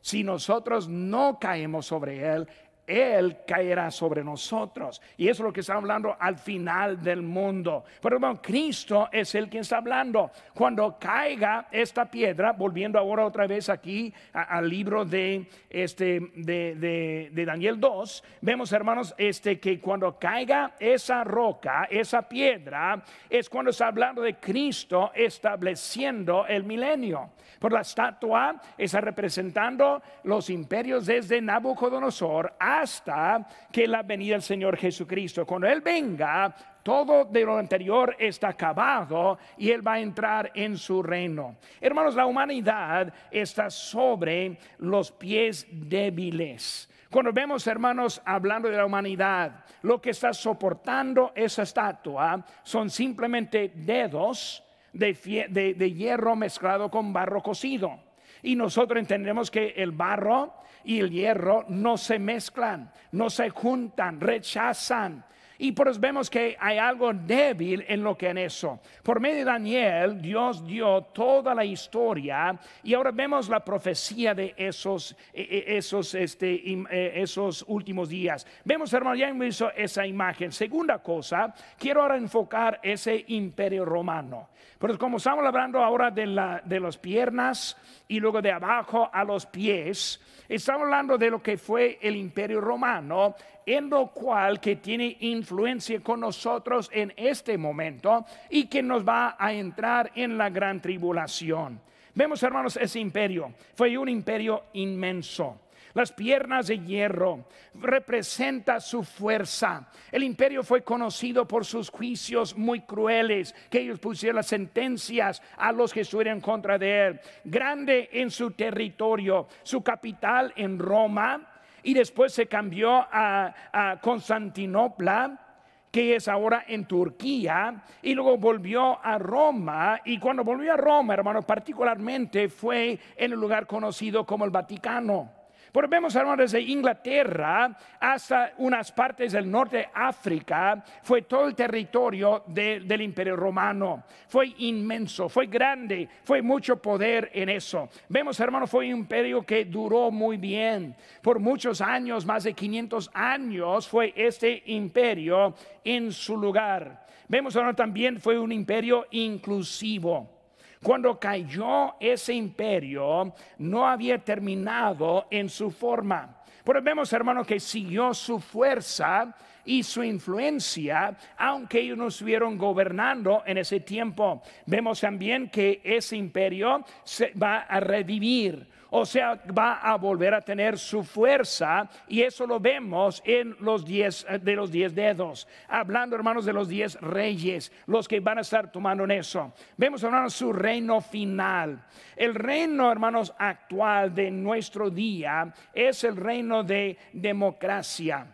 si 0.00 0.24
nosotros 0.24 0.88
no 0.88 1.38
caemos 1.38 1.86
sobre 1.86 2.24
Él, 2.24 2.48
Él 2.90 3.38
caerá 3.46 3.90
sobre 3.92 4.24
nosotros. 4.24 5.00
Y 5.16 5.28
eso 5.28 5.42
es 5.42 5.46
lo 5.46 5.52
que 5.52 5.60
está 5.60 5.74
hablando 5.74 6.16
al 6.18 6.36
final 6.36 7.00
del 7.00 7.22
mundo. 7.22 7.84
Pero 8.02 8.18
bueno, 8.18 8.42
Cristo 8.42 9.08
es 9.12 9.34
el 9.36 9.48
que 9.48 9.60
está 9.60 9.78
hablando. 9.78 10.32
Cuando 10.52 10.98
caiga 10.98 11.68
esta 11.70 12.10
piedra, 12.10 12.52
volviendo 12.52 12.98
ahora 12.98 13.24
otra 13.24 13.46
vez 13.46 13.68
aquí 13.68 14.12
al 14.32 14.68
libro 14.68 15.04
de, 15.04 15.46
este, 15.68 16.20
de, 16.34 17.44
Daniel 17.46 17.78
2, 17.78 18.24
vemos 18.40 18.72
hermanos 18.72 19.14
este, 19.16 19.60
que 19.60 19.80
cuando 19.80 20.18
caiga 20.18 20.72
esa 20.80 21.22
roca, 21.22 21.86
esa 21.90 22.22
piedra, 22.28 23.02
es 23.28 23.48
cuando 23.48 23.70
está 23.70 23.86
hablando 23.86 24.22
de 24.22 24.36
Cristo 24.36 25.12
estableciendo 25.14 26.46
el 26.46 26.64
milenio. 26.64 27.30
Por 27.60 27.72
la 27.72 27.82
estatua 27.82 28.60
está 28.76 29.00
representando 29.00 30.02
los 30.24 30.48
imperios 30.50 31.06
desde 31.06 31.40
Nabucodonosor 31.40 32.54
hasta 32.80 33.46
que 33.72 33.86
la 33.86 34.02
venida 34.02 34.34
del 34.34 34.42
Señor 34.42 34.76
Jesucristo. 34.76 35.46
Cuando 35.46 35.66
Él 35.66 35.80
venga, 35.80 36.54
todo 36.82 37.24
de 37.24 37.44
lo 37.44 37.56
anterior 37.56 38.16
está 38.18 38.48
acabado 38.48 39.38
y 39.58 39.70
Él 39.70 39.86
va 39.86 39.94
a 39.94 40.00
entrar 40.00 40.50
en 40.54 40.76
su 40.76 41.02
reino. 41.02 41.56
Hermanos, 41.80 42.14
la 42.14 42.26
humanidad 42.26 43.12
está 43.30 43.70
sobre 43.70 44.58
los 44.78 45.12
pies 45.12 45.66
débiles. 45.70 46.88
Cuando 47.10 47.32
vemos, 47.32 47.66
hermanos, 47.66 48.22
hablando 48.24 48.68
de 48.68 48.76
la 48.76 48.86
humanidad, 48.86 49.64
lo 49.82 50.00
que 50.00 50.10
está 50.10 50.32
soportando 50.32 51.32
esa 51.34 51.62
estatua 51.62 52.44
son 52.62 52.88
simplemente 52.88 53.72
dedos 53.74 54.62
de, 54.92 55.92
hierro 55.92 56.36
mezclado 56.36 56.88
con 56.88 57.12
barro 57.12 57.42
cocido. 57.42 57.98
Y 58.42 58.54
nosotros 58.54 58.98
entendemos 59.00 59.50
que 59.50 59.74
el 59.76 59.90
barro 59.90 60.54
y 60.84 61.00
el 61.00 61.10
hierro 61.10 61.64
no 61.68 61.96
se 61.96 62.18
mezclan, 62.18 62.92
no 63.12 63.30
se 63.30 63.50
juntan, 63.50 64.20
rechazan. 64.20 65.24
Y 65.62 65.72
por 65.72 65.88
eso 65.88 66.00
vemos 66.00 66.30
que 66.30 66.56
hay 66.58 66.78
algo 66.78 67.12
débil 67.12 67.84
en 67.86 68.02
lo 68.02 68.16
que 68.16 68.30
en 68.30 68.38
eso. 68.38 68.80
Por 69.02 69.20
medio 69.20 69.40
de 69.40 69.44
Daniel, 69.44 70.20
Dios 70.20 70.66
dio 70.66 71.02
toda 71.12 71.54
la 71.54 71.66
historia 71.66 72.58
y 72.82 72.94
ahora 72.94 73.10
vemos 73.10 73.46
la 73.50 73.62
profecía 73.62 74.34
de 74.34 74.54
esos, 74.56 75.14
e, 75.34 75.42
e, 75.42 75.76
esos, 75.76 76.14
este, 76.14 76.54
e, 76.54 77.22
esos 77.22 77.62
últimos 77.68 78.08
días. 78.08 78.46
Vemos, 78.64 78.90
hermano, 78.94 79.16
ya 79.16 79.30
visto 79.32 79.70
esa 79.72 80.06
imagen. 80.06 80.50
Segunda 80.50 80.98
cosa, 80.98 81.52
quiero 81.78 82.00
ahora 82.00 82.16
enfocar 82.16 82.80
ese 82.82 83.22
imperio 83.28 83.84
romano. 83.84 84.48
Pero 84.78 84.96
como 84.96 85.18
estamos 85.18 85.44
hablando 85.44 85.84
ahora 85.84 86.10
de, 86.10 86.24
la, 86.24 86.62
de 86.64 86.80
las 86.80 86.96
piernas 86.96 87.76
y 88.08 88.18
luego 88.18 88.40
de 88.40 88.50
abajo 88.50 89.10
a 89.12 89.22
los 89.24 89.44
pies, 89.44 90.22
estamos 90.48 90.84
hablando 90.84 91.18
de 91.18 91.30
lo 91.30 91.42
que 91.42 91.58
fue 91.58 91.98
el 92.00 92.16
imperio 92.16 92.62
romano, 92.62 93.34
en 93.66 93.90
lo 93.90 94.08
cual 94.08 94.60
que 94.60 94.76
tiene 94.76 95.16
influencia 95.20 96.00
con 96.00 96.20
nosotros 96.20 96.90
en 96.92 97.12
este 97.16 97.56
momento 97.58 98.24
y 98.48 98.66
que 98.66 98.82
nos 98.82 99.06
va 99.06 99.36
a 99.38 99.52
entrar 99.52 100.12
en 100.14 100.38
la 100.38 100.50
gran 100.50 100.80
tribulación. 100.80 101.80
Vemos, 102.14 102.42
hermanos, 102.42 102.76
ese 102.76 102.98
imperio 102.98 103.54
fue 103.74 103.96
un 103.96 104.08
imperio 104.08 104.64
inmenso. 104.72 105.60
Las 105.94 106.12
piernas 106.12 106.68
de 106.68 106.78
hierro 106.78 107.46
representa 107.74 108.80
su 108.80 109.02
fuerza. 109.02 109.88
El 110.12 110.22
imperio 110.22 110.62
fue 110.62 110.82
conocido 110.82 111.48
por 111.48 111.64
sus 111.64 111.90
juicios 111.90 112.56
muy 112.56 112.80
crueles, 112.82 113.54
que 113.68 113.80
ellos 113.80 113.98
pusieron 113.98 114.36
las 114.36 114.46
sentencias 114.46 115.42
a 115.56 115.72
los 115.72 115.92
que 115.92 116.02
estuvieron 116.02 116.40
contra 116.40 116.78
de 116.78 117.06
él. 117.06 117.20
Grande 117.44 118.08
en 118.12 118.30
su 118.30 118.52
territorio, 118.52 119.48
su 119.64 119.82
capital 119.82 120.52
en 120.56 120.78
Roma, 120.78 121.59
y 121.82 121.94
después 121.94 122.32
se 122.32 122.46
cambió 122.46 123.06
a, 123.10 123.98
Constantinopla 124.00 125.46
que 125.90 126.14
es 126.14 126.28
ahora 126.28 126.64
en 126.68 126.84
Turquía, 126.84 127.82
y 128.00 128.14
luego 128.14 128.38
volvió 128.38 129.04
a 129.04 129.18
Roma, 129.18 130.00
y 130.04 130.18
cuando 130.18 130.44
volvió 130.44 130.72
a 130.72 130.76
Roma, 130.76 131.14
hermano, 131.14 131.42
particularmente 131.42 132.48
fue 132.48 132.96
en 133.16 133.32
el 133.32 133.40
lugar 133.40 133.66
conocido 133.66 134.24
como 134.24 134.44
el 134.44 134.52
Vaticano. 134.52 135.39
Porque 135.72 135.88
vemos, 135.88 136.14
hermanos, 136.16 136.50
desde 136.50 136.60
Inglaterra 136.60 137.76
hasta 138.00 138.52
unas 138.58 138.90
partes 138.92 139.32
del 139.32 139.50
norte 139.50 139.78
de 139.78 139.88
África, 139.94 140.82
fue 141.02 141.22
todo 141.22 141.46
el 141.46 141.54
territorio 141.54 142.44
del 142.46 143.02
imperio 143.02 143.36
romano. 143.36 144.04
Fue 144.28 144.52
inmenso, 144.58 145.28
fue 145.28 145.46
grande, 145.46 146.08
fue 146.24 146.42
mucho 146.42 146.76
poder 146.76 147.30
en 147.34 147.48
eso. 147.50 147.88
Vemos, 148.08 148.38
hermanos, 148.40 148.70
fue 148.70 148.86
un 148.86 149.00
imperio 149.00 149.44
que 149.44 149.64
duró 149.64 150.10
muy 150.10 150.36
bien. 150.36 150.96
Por 151.22 151.38
muchos 151.38 151.80
años, 151.80 152.26
más 152.26 152.44
de 152.44 152.54
500 152.54 153.10
años, 153.14 153.88
fue 153.88 154.12
este 154.16 154.62
imperio 154.66 155.54
en 155.84 156.12
su 156.12 156.36
lugar. 156.36 157.06
Vemos, 157.28 157.54
hermanos, 157.54 157.76
también 157.76 158.18
fue 158.18 158.38
un 158.38 158.50
imperio 158.50 159.06
inclusivo. 159.12 160.39
Cuando 160.82 161.20
cayó 161.20 161.96
ese 162.00 162.32
imperio, 162.32 163.34
no 163.58 163.86
había 163.86 164.18
terminado 164.18 165.26
en 165.30 165.50
su 165.50 165.70
forma. 165.70 166.38
Pero 166.64 166.80
vemos, 166.80 167.12
hermano, 167.12 167.44
que 167.44 167.60
siguió 167.60 168.14
su 168.14 168.40
fuerza 168.40 169.36
y 169.64 169.82
su 169.82 170.02
influencia, 170.02 171.16
aunque 171.36 171.80
ellos 171.80 171.98
no 171.98 172.06
estuvieron 172.08 172.56
gobernando 172.56 173.42
en 173.44 173.58
ese 173.58 173.80
tiempo. 173.80 174.42
Vemos 174.64 175.00
también 175.00 175.50
que 175.50 175.82
ese 175.84 176.16
imperio 176.16 176.82
se 177.04 177.32
va 177.32 177.58
a 177.60 177.78
revivir 177.80 178.66
o 178.90 179.06
sea, 179.06 179.40
va 179.56 179.80
a 179.80 179.96
volver 179.96 180.34
a 180.34 180.40
tener 180.40 180.78
su 180.78 181.02
fuerza 181.02 181.88
y 182.08 182.22
eso 182.22 182.46
lo 182.46 182.58
vemos 182.58 183.22
en 183.24 183.56
los 183.60 183.84
diez 183.84 184.26
eh, 184.28 184.38
de 184.38 184.56
los 184.56 184.70
diez 184.70 184.94
dedos, 184.94 185.46
hablando 185.68 186.16
hermanos 186.16 186.44
de 186.44 186.52
los 186.52 186.68
diez 186.68 187.00
reyes, 187.00 187.72
los 187.86 188.08
que 188.08 188.20
van 188.20 188.38
a 188.38 188.42
estar 188.42 188.70
tomando 188.70 189.04
en 189.04 189.12
eso. 189.12 189.52
Vemos 189.76 190.02
hermanos 190.02 190.34
su 190.34 190.52
reino 190.52 191.00
final. 191.00 191.84
El 192.16 192.34
reino 192.34 192.90
hermanos 192.90 193.32
actual 193.38 194.14
de 194.14 194.30
nuestro 194.30 194.90
día 194.90 195.52
es 195.72 196.04
el 196.04 196.16
reino 196.16 196.62
de 196.62 196.98
democracia. 197.12 198.26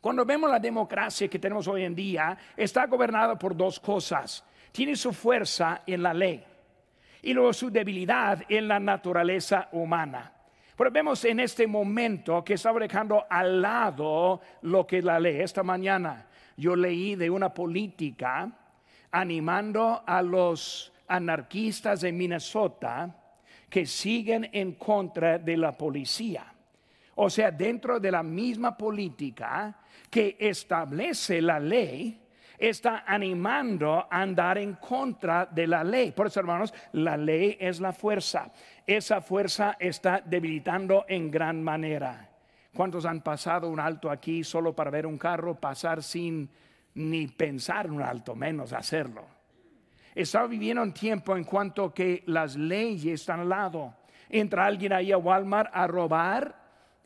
Cuando 0.00 0.24
vemos 0.24 0.50
la 0.50 0.60
democracia 0.60 1.28
que 1.28 1.38
tenemos 1.38 1.66
hoy 1.66 1.84
en 1.84 1.94
día, 1.94 2.36
está 2.56 2.86
gobernada 2.86 3.38
por 3.38 3.56
dos 3.56 3.80
cosas. 3.80 4.44
Tiene 4.70 4.94
su 4.94 5.12
fuerza 5.12 5.82
en 5.86 6.02
la 6.02 6.14
ley 6.14 6.44
y 7.22 7.32
luego 7.34 7.52
su 7.52 7.70
debilidad 7.70 8.44
en 8.48 8.68
la 8.68 8.78
naturaleza 8.78 9.68
humana. 9.72 10.32
Pero 10.76 10.90
vemos 10.90 11.24
en 11.24 11.40
este 11.40 11.66
momento 11.66 12.44
que 12.44 12.54
está 12.54 12.72
dejando 12.72 13.24
al 13.28 13.60
lado 13.60 14.40
lo 14.62 14.86
que 14.86 15.02
la 15.02 15.18
ley. 15.18 15.40
Esta 15.40 15.62
mañana 15.62 16.28
yo 16.56 16.76
leí 16.76 17.16
de 17.16 17.28
una 17.28 17.52
política 17.52 18.50
animando 19.10 20.02
a 20.06 20.22
los 20.22 20.92
anarquistas 21.08 22.02
de 22.02 22.12
Minnesota 22.12 23.14
que 23.68 23.86
siguen 23.86 24.48
en 24.52 24.72
contra 24.72 25.38
de 25.38 25.56
la 25.56 25.76
policía. 25.76 26.52
O 27.16 27.28
sea, 27.28 27.50
dentro 27.50 27.98
de 27.98 28.12
la 28.12 28.22
misma 28.22 28.76
política 28.76 29.76
que 30.08 30.36
establece 30.38 31.42
la 31.42 31.58
ley, 31.58 32.20
está 32.58 33.04
animando 33.06 34.06
a 34.10 34.20
andar 34.20 34.58
en 34.58 34.74
contra 34.74 35.46
de 35.46 35.66
la 35.66 35.84
ley. 35.84 36.10
Por 36.12 36.26
eso, 36.26 36.40
hermanos, 36.40 36.74
la 36.92 37.16
ley 37.16 37.56
es 37.60 37.80
la 37.80 37.92
fuerza. 37.92 38.50
Esa 38.86 39.20
fuerza 39.20 39.76
está 39.78 40.20
debilitando 40.24 41.04
en 41.08 41.30
gran 41.30 41.62
manera. 41.62 42.28
¿Cuántos 42.74 43.06
han 43.06 43.22
pasado 43.22 43.70
un 43.70 43.80
alto 43.80 44.10
aquí 44.10 44.44
solo 44.44 44.74
para 44.74 44.90
ver 44.90 45.06
un 45.06 45.18
carro 45.18 45.54
pasar 45.54 46.02
sin 46.02 46.48
ni 46.94 47.28
pensar 47.28 47.90
un 47.90 48.02
alto, 48.02 48.34
menos 48.34 48.72
hacerlo? 48.72 49.24
Está 50.14 50.46
viviendo 50.46 50.82
un 50.82 50.92
tiempo 50.92 51.36
en 51.36 51.44
cuanto 51.44 51.94
que 51.94 52.24
las 52.26 52.56
leyes 52.56 53.20
están 53.20 53.40
al 53.40 53.48
lado. 53.48 53.94
Entra 54.28 54.66
alguien 54.66 54.92
ahí 54.92 55.12
a 55.12 55.18
Walmart 55.18 55.70
a 55.72 55.86
robar 55.86 56.56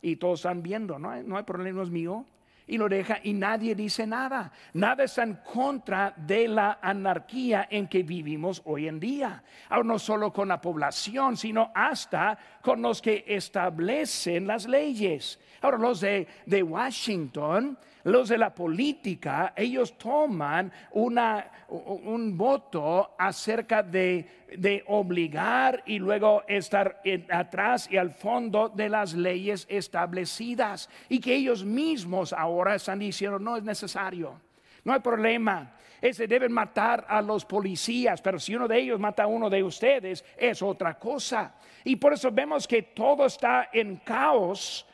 y 0.00 0.16
todos 0.16 0.40
están 0.40 0.62
viendo, 0.62 0.98
no 0.98 1.10
hay, 1.10 1.22
no 1.22 1.36
hay 1.36 1.44
problema, 1.44 1.84
mío 1.84 2.24
y 2.66 2.79
lo 2.79 2.88
deja 2.88 3.18
y 3.22 3.33
nadie 3.33 3.75
dice 3.75 4.07
nada. 4.07 4.53
Nada 4.75 5.05
está 5.05 5.22
en 5.22 5.35
contra 5.37 6.14
de 6.16 6.48
la 6.48 6.79
anarquía 6.81 7.68
en 7.70 7.88
que 7.88 8.03
vivimos 8.03 8.62
hoy 8.64 8.88
en 8.88 9.01
día. 9.01 9.42
Ahora 9.68 9.85
no 9.88 9.98
solo 9.98 10.33
con 10.33 10.48
la 10.48 10.61
población, 10.61 11.37
sino 11.37 11.70
hasta 11.75 12.38
con 12.62 12.83
los 12.83 13.03
que 13.03 13.25
establecen 13.27 14.46
las 14.46 14.66
leyes. 14.66 15.38
Ahora 15.61 15.79
los 15.79 16.01
de, 16.01 16.27
de 16.46 16.62
Washington 16.62 17.79
los 18.04 18.28
de 18.28 18.38
la 18.38 18.54
política, 18.54 19.52
ellos 19.56 19.96
toman 19.96 20.72
una, 20.92 21.50
un 21.68 22.36
voto 22.36 23.14
acerca 23.18 23.82
de, 23.82 24.46
de 24.56 24.82
obligar 24.88 25.82
y 25.86 25.98
luego 25.98 26.42
estar 26.48 27.00
atrás 27.30 27.88
y 27.90 27.96
al 27.96 28.10
fondo 28.10 28.68
de 28.68 28.88
las 28.88 29.14
leyes 29.14 29.66
establecidas 29.68 30.88
y 31.08 31.20
que 31.20 31.34
ellos 31.34 31.64
mismos 31.64 32.32
ahora 32.32 32.74
están 32.74 32.98
diciendo 32.98 33.38
no 33.38 33.56
es 33.56 33.62
necesario, 33.62 34.40
no 34.84 34.92
hay 34.92 35.00
problema. 35.00 35.76
Ese 36.00 36.26
deben 36.26 36.50
matar 36.50 37.06
a 37.08 37.22
los 37.22 37.44
policías, 37.44 38.20
pero 38.20 38.40
si 38.40 38.56
uno 38.56 38.66
de 38.66 38.80
ellos 38.80 38.98
mata 38.98 39.22
a 39.22 39.28
uno 39.28 39.48
de 39.48 39.62
ustedes, 39.62 40.24
es 40.36 40.60
otra 40.60 40.98
cosa. 40.98 41.54
Y 41.84 41.94
por 41.94 42.12
eso 42.12 42.32
vemos 42.32 42.66
que 42.66 42.82
todo 42.82 43.24
está 43.24 43.70
en 43.72 43.96
caos 43.98 44.84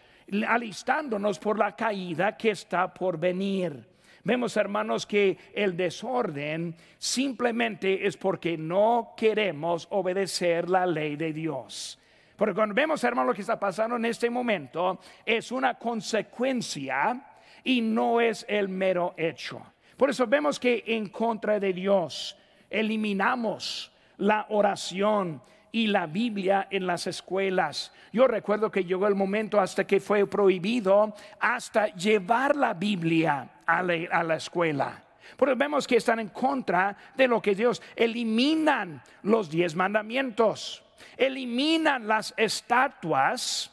alistándonos 0.47 1.39
por 1.39 1.59
la 1.59 1.75
caída 1.75 2.37
que 2.37 2.51
está 2.51 2.93
por 2.93 3.19
venir. 3.19 3.87
Vemos, 4.25 4.57
hermanos, 4.57 5.07
que 5.07 5.39
el 5.55 5.77
desorden 5.77 6.75
simplemente 6.99 8.07
es 8.07 8.17
porque 8.17 8.59
no 8.59 9.15
queremos 9.17 9.87
obedecer 9.91 10.69
la 10.69 10.85
ley 10.85 11.17
de 11.17 11.33
Dios. 11.33 11.99
Porque 12.37 12.55
cuando 12.55 12.75
vemos, 12.75 13.03
hermanos, 13.05 13.29
lo 13.29 13.35
que 13.35 13.41
está 13.41 13.59
pasando 13.59 13.97
en 13.97 14.05
este 14.05 14.29
momento, 14.31 15.01
es 15.25 15.51
una 15.51 15.75
consecuencia 15.75 17.21
y 17.65 17.81
no 17.81 18.21
es 18.21 18.45
el 18.49 18.69
mero 18.69 19.15
hecho. 19.17 19.61
Por 19.97 20.11
eso 20.11 20.27
vemos 20.27 20.61
que 20.61 20.85
en 20.87 21.09
contra 21.09 21.59
de 21.59 21.73
Dios 21.73 22.37
eliminamos 22.71 23.93
la 24.19 24.47
oración 24.51 25.43
y 25.73 25.87
la 25.87 26.07
Biblia 26.07 26.67
en 26.71 26.87
las 26.87 27.07
escuelas. 27.07 27.93
Yo 28.13 28.27
recuerdo 28.27 28.71
que 28.71 28.85
llegó 28.85 29.07
el 29.07 29.15
momento 29.15 29.61
hasta 29.61 29.87
que 29.87 30.01
fue 30.01 30.27
prohibido 30.27 31.15
hasta 31.41 31.87
llevar 31.95 32.57
la 32.57 32.75
Biblia 32.75 33.51
a 33.67 33.83
la, 33.83 34.35
escuela. 34.35 35.05
Porque 35.37 35.55
vemos 35.55 35.87
que 35.87 35.97
están 35.97 36.21
en 36.21 36.29
contra 36.29 36.97
de 37.17 37.29
lo 37.29 37.41
que 37.43 37.55
Dios 37.55 37.83
eliminan 37.95 39.03
los 39.23 39.51
diez 39.51 39.75
mandamientos, 39.75 40.83
eliminan 41.17 42.09
las 42.09 42.33
estatuas, 42.37 43.71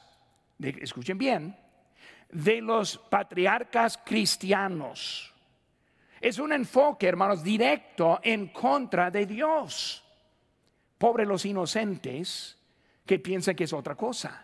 escuchen 0.60 1.18
bien, 1.18 1.56
de 2.30 2.62
los 2.62 2.98
patriarcas 2.98 3.98
cristianos. 4.04 5.34
Es 6.20 6.40
un 6.40 6.52
enfoque, 6.52 7.08
hermanos, 7.08 7.44
directo 7.44 8.20
en 8.24 8.48
contra 8.48 9.12
de 9.12 9.26
Dios. 9.26 10.05
Pobre 11.06 11.24
los 11.24 11.46
inocentes 11.46 12.58
que 13.06 13.20
piensan 13.20 13.56
que 13.56 13.66
es 13.66 13.74
otra 13.74 13.94
cosa. 13.94 14.44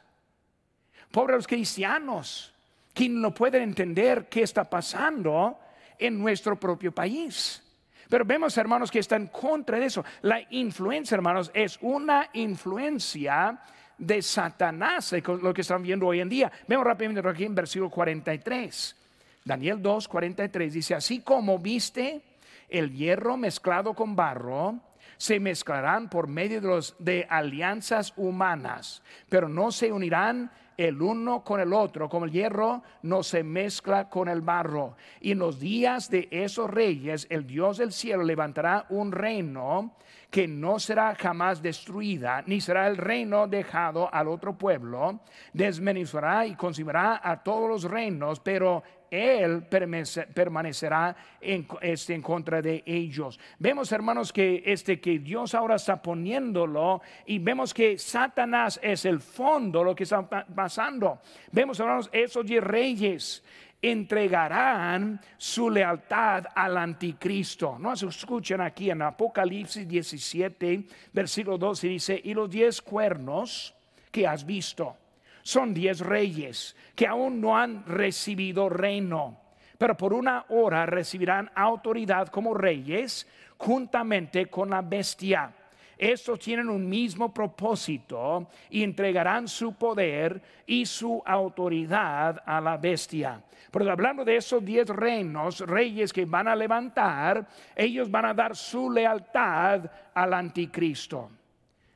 Pobre 1.09 1.35
los 1.35 1.47
cristianos 1.47 2.53
que 2.93 3.09
no 3.09 3.33
pueden 3.33 3.63
entender 3.63 4.29
qué 4.29 4.43
está 4.43 4.69
pasando 4.69 5.57
en 5.97 6.19
nuestro 6.19 6.59
propio 6.59 6.91
país. 6.91 7.63
Pero 8.07 8.25
vemos, 8.25 8.55
hermanos, 8.59 8.91
que 8.91 8.99
está 8.99 9.15
en 9.15 9.25
contra 9.25 9.79
de 9.79 9.87
eso. 9.87 10.05
La 10.21 10.39
influencia, 10.51 11.15
hermanos, 11.15 11.49
es 11.51 11.79
una 11.81 12.29
influencia 12.33 13.59
de 13.97 14.21
Satanás, 14.21 15.15
lo 15.41 15.55
que 15.55 15.61
están 15.61 15.81
viendo 15.81 16.05
hoy 16.05 16.19
en 16.19 16.29
día. 16.29 16.51
Vemos 16.67 16.85
rápidamente 16.85 17.27
aquí 17.27 17.45
en 17.45 17.55
versículo 17.55 17.89
43. 17.89 18.95
Daniel 19.43 19.81
2, 19.81 20.07
43 20.07 20.73
dice, 20.73 20.93
así 20.93 21.21
como 21.21 21.57
viste 21.57 22.21
el 22.69 22.93
hierro 22.93 23.35
mezclado 23.35 23.95
con 23.95 24.15
barro, 24.15 24.90
se 25.17 25.39
mezclarán 25.39 26.09
por 26.09 26.27
medio 26.27 26.61
de, 26.61 26.67
los, 26.67 26.95
de 26.99 27.27
alianzas 27.29 28.13
humanas, 28.15 29.03
pero 29.29 29.47
no 29.47 29.71
se 29.71 29.91
unirán 29.91 30.51
el 30.77 31.01
uno 31.01 31.43
con 31.43 31.59
el 31.59 31.73
otro, 31.73 32.09
como 32.09 32.25
el 32.25 32.31
hierro 32.31 32.81
no 33.03 33.23
se 33.23 33.43
mezcla 33.43 34.09
con 34.09 34.27
el 34.27 34.41
barro. 34.41 34.95
Y 35.19 35.31
en 35.31 35.39
los 35.39 35.59
días 35.59 36.09
de 36.09 36.27
esos 36.31 36.69
reyes, 36.69 37.27
el 37.29 37.45
Dios 37.45 37.77
del 37.77 37.91
cielo 37.91 38.23
levantará 38.23 38.85
un 38.89 39.11
reino 39.11 39.95
que 40.31 40.47
no 40.47 40.79
será 40.79 41.13
jamás 41.13 41.61
destruida, 41.61 42.41
ni 42.47 42.61
será 42.61 42.87
el 42.87 42.95
reino 42.95 43.47
dejado 43.47 44.11
al 44.11 44.29
otro 44.29 44.57
pueblo, 44.57 45.19
desmenuzará 45.53 46.47
y 46.47 46.55
consumirá 46.55 47.19
a 47.21 47.43
todos 47.43 47.69
los 47.69 47.83
reinos, 47.83 48.39
pero 48.39 48.81
él 49.11 49.67
permanecerá 49.67 51.13
en, 51.41 51.67
este, 51.81 52.13
en 52.15 52.21
contra 52.21 52.61
de 52.61 52.81
ellos. 52.85 53.37
Vemos, 53.59 53.91
hermanos, 53.91 54.31
que, 54.31 54.63
este, 54.65 55.01
que 55.01 55.19
Dios 55.19 55.53
ahora 55.53 55.75
está 55.75 56.01
poniéndolo 56.01 57.01
y 57.25 57.37
vemos 57.39 57.73
que 57.73 57.97
Satanás 57.97 58.79
es 58.81 59.03
el 59.03 59.19
fondo, 59.19 59.83
lo 59.83 59.93
que 59.93 60.03
está 60.03 60.25
pasando. 60.29 61.19
Vemos, 61.51 61.77
hermanos, 61.81 62.09
esos 62.13 62.47
reyes 62.47 63.43
entregarán 63.81 65.19
su 65.37 65.69
lealtad 65.69 66.45
al 66.53 66.77
anticristo. 66.77 67.77
No 67.79 67.95
se 67.95 68.07
escuchen 68.07 68.61
aquí 68.61 68.91
en 68.91 69.01
Apocalipsis 69.01 69.87
17, 69.87 70.85
versículo 71.13 71.57
12 71.57 71.87
dice, 71.87 72.21
y 72.23 72.33
los 72.33 72.49
diez 72.49 72.81
cuernos 72.81 73.73
que 74.11 74.27
has 74.27 74.45
visto 74.45 74.97
son 75.43 75.73
diez 75.73 75.99
reyes 75.99 76.75
que 76.95 77.07
aún 77.07 77.41
no 77.41 77.57
han 77.57 77.85
recibido 77.85 78.69
reino, 78.69 79.39
pero 79.77 79.97
por 79.97 80.13
una 80.13 80.45
hora 80.49 80.85
recibirán 80.85 81.49
autoridad 81.55 82.27
como 82.27 82.53
reyes 82.53 83.27
juntamente 83.57 84.47
con 84.47 84.69
la 84.69 84.81
bestia. 84.81 85.53
Estos 86.01 86.39
tienen 86.39 86.67
un 86.67 86.89
mismo 86.89 87.31
propósito 87.31 88.47
y 88.71 88.81
entregarán 88.81 89.47
su 89.47 89.75
poder 89.75 90.41
y 90.65 90.83
su 90.83 91.21
autoridad 91.23 92.41
a 92.43 92.59
la 92.59 92.75
bestia. 92.75 93.39
Porque 93.69 93.87
hablando 93.87 94.25
de 94.25 94.35
esos 94.35 94.65
diez 94.65 94.89
reinos, 94.89 95.59
reyes 95.59 96.11
que 96.11 96.25
van 96.25 96.47
a 96.47 96.55
levantar, 96.55 97.47
ellos 97.75 98.09
van 98.09 98.25
a 98.25 98.33
dar 98.33 98.55
su 98.55 98.89
lealtad 98.89 99.91
al 100.15 100.33
anticristo. 100.33 101.29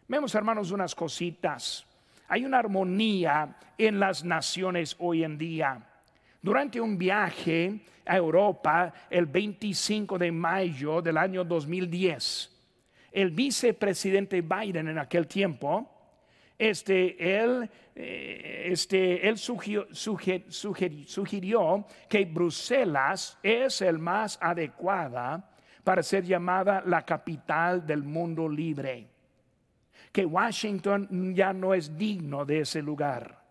Vemos, 0.07 0.35
hermanos, 0.35 0.69
unas 0.69 0.93
cositas. 0.93 1.83
Hay 2.27 2.45
una 2.45 2.59
armonía 2.59 3.57
en 3.75 3.99
las 3.99 4.23
naciones 4.23 4.95
hoy 4.99 5.23
en 5.23 5.35
día. 5.35 5.81
Durante 6.43 6.79
un 6.79 6.95
viaje 6.95 7.81
a 8.05 8.15
Europa 8.15 8.93
el 9.09 9.25
25 9.25 10.19
de 10.19 10.31
mayo 10.31 11.01
del 11.01 11.17
año 11.17 11.43
2010, 11.43 12.54
el 13.15 13.31
vicepresidente 13.31 14.41
Biden 14.41 14.89
en 14.89 14.99
aquel 14.99 15.25
tiempo, 15.25 15.89
este, 16.59 17.39
él, 17.39 17.69
eh, 17.95 18.67
este, 18.71 19.27
él 19.27 19.37
sugirió, 19.37 19.87
que 22.09 22.25
Bruselas 22.25 23.37
es 23.41 23.81
el 23.81 23.99
más 23.99 24.37
adecuada 24.41 25.49
para 25.83 26.03
ser 26.03 26.25
llamada 26.25 26.83
la 26.85 27.03
capital 27.03 27.85
del 27.85 28.03
mundo 28.03 28.49
libre 28.49 29.07
que 30.11 30.25
Washington 30.25 31.35
ya 31.35 31.51
no 31.51 31.73
es 31.73 31.97
digno 31.97 32.45
de 32.45 32.61
ese 32.61 32.81
lugar. 32.81 33.43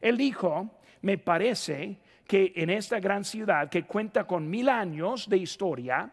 Él 0.00 0.16
dijo, 0.16 0.78
me 1.02 1.18
parece 1.18 1.98
que 2.26 2.54
en 2.56 2.70
esta 2.70 3.00
gran 3.00 3.22
ciudad 3.22 3.68
que 3.68 3.84
cuenta 3.84 4.24
con 4.24 4.48
mil 4.48 4.70
años 4.70 5.28
de 5.28 5.36
historia 5.36 6.10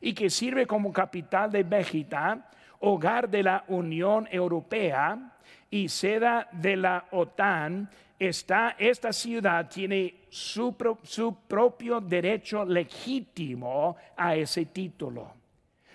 y 0.00 0.12
que 0.12 0.30
sirve 0.30 0.66
como 0.66 0.92
capital 0.92 1.50
de 1.50 1.62
Bélgica, 1.62 2.48
hogar 2.80 3.28
de 3.28 3.42
la 3.42 3.64
Unión 3.68 4.28
Europea 4.30 5.36
y 5.70 5.88
sede 5.88 6.46
de 6.52 6.76
la 6.76 7.06
OTAN, 7.10 7.88
está, 8.18 8.76
esta 8.78 9.12
ciudad 9.12 9.68
tiene 9.68 10.14
su, 10.28 10.76
su 11.02 11.34
propio 11.46 12.00
derecho 12.00 12.64
legítimo 12.64 13.96
a 14.16 14.34
ese 14.34 14.66
título. 14.66 15.40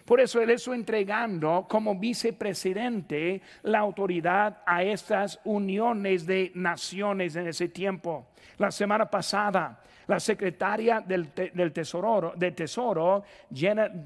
Por 0.06 0.20
eso 0.20 0.40
Él 0.40 0.52
está 0.52 0.76
entregando 0.76 1.66
como 1.68 1.98
vicepresidente 1.98 3.42
la 3.64 3.80
autoridad 3.80 4.62
a 4.66 4.84
estas 4.84 5.40
uniones 5.46 6.28
de 6.28 6.52
naciones 6.54 7.36
en 7.36 7.48
ese 7.48 7.70
tiempo. 7.70 8.28
La 8.60 8.70
semana 8.70 9.10
pasada, 9.10 9.82
la 10.08 10.20
secretaria 10.20 11.02
del, 11.02 11.32
tesoro, 11.74 12.34
del 12.36 12.54
tesoro 12.54 13.24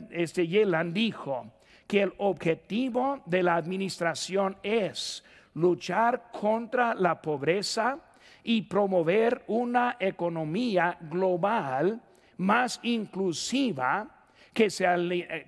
este, 0.09 0.47
Yellen, 0.47 0.93
dijo 0.93 1.45
que 1.87 2.01
el 2.03 2.13
objetivo 2.17 3.21
de 3.25 3.43
la 3.43 3.55
administración 3.55 4.57
es 4.63 5.23
luchar 5.55 6.31
contra 6.31 6.93
la 6.93 7.21
pobreza 7.21 7.97
y 8.43 8.61
promover 8.61 9.43
una 9.47 9.97
economía 9.99 10.97
global 11.01 12.01
más 12.37 12.79
inclusiva 12.83 14.07
que, 14.53 14.69
se 14.69 14.85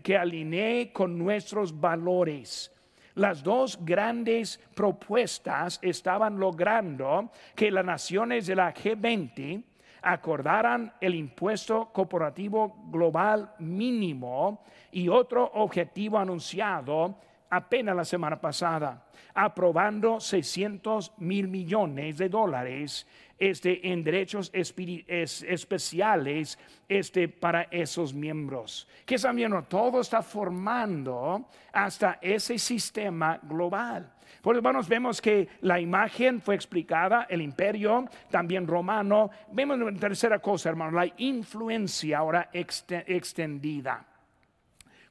que 0.03 0.17
alinee 0.17 0.91
con 0.91 1.17
nuestros 1.17 1.79
valores. 1.79 2.71
Las 3.15 3.43
dos 3.43 3.77
grandes 3.83 4.59
propuestas 4.73 5.79
estaban 5.81 6.39
logrando 6.39 7.31
que 7.55 7.71
las 7.71 7.85
naciones 7.85 8.47
de 8.47 8.55
la 8.55 8.73
G20 8.73 9.63
acordaran 10.01 10.93
el 10.99 11.15
impuesto 11.15 11.89
corporativo 11.93 12.75
global 12.89 13.53
mínimo 13.59 14.63
y 14.91 15.07
otro 15.09 15.51
objetivo 15.53 16.17
anunciado 16.17 17.15
apenas 17.49 17.95
la 17.95 18.05
semana 18.05 18.39
pasada, 18.39 19.03
aprobando 19.33 20.19
600 20.19 21.13
mil 21.17 21.47
millones 21.47 22.17
de 22.17 22.29
dólares 22.29 23.05
este, 23.41 23.91
en 23.91 24.03
derechos 24.03 24.51
especiales 24.53 26.59
este, 26.87 27.27
para 27.27 27.63
esos 27.63 28.13
miembros. 28.13 28.87
Que 29.03 29.15
están 29.15 29.35
viendo, 29.35 29.63
todo 29.63 29.99
está 29.99 30.21
formando 30.21 31.47
hasta 31.73 32.19
ese 32.21 32.59
sistema 32.59 33.39
global. 33.41 34.13
Por 34.43 34.55
hermanos, 34.55 34.87
vemos 34.87 35.19
que 35.19 35.47
la 35.61 35.79
imagen 35.79 36.39
fue 36.39 36.53
explicada, 36.53 37.25
el 37.29 37.41
imperio 37.41 38.05
también 38.29 38.67
romano. 38.67 39.31
Vemos 39.51 39.77
una 39.77 39.99
tercera 39.99 40.37
cosa, 40.37 40.69
hermano, 40.69 40.99
la 40.99 41.11
influencia 41.17 42.19
ahora 42.19 42.51
extendida. 42.53 44.05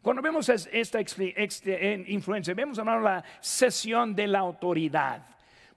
Cuando 0.01 0.23
vemos 0.23 0.49
esta 0.49 1.01
influencia, 1.01 2.55
vemos 2.55 2.79
hermano, 2.79 3.01
la 3.01 3.25
sesión 3.41 4.15
de 4.15 4.29
la 4.29 4.39
autoridad. 4.39 5.27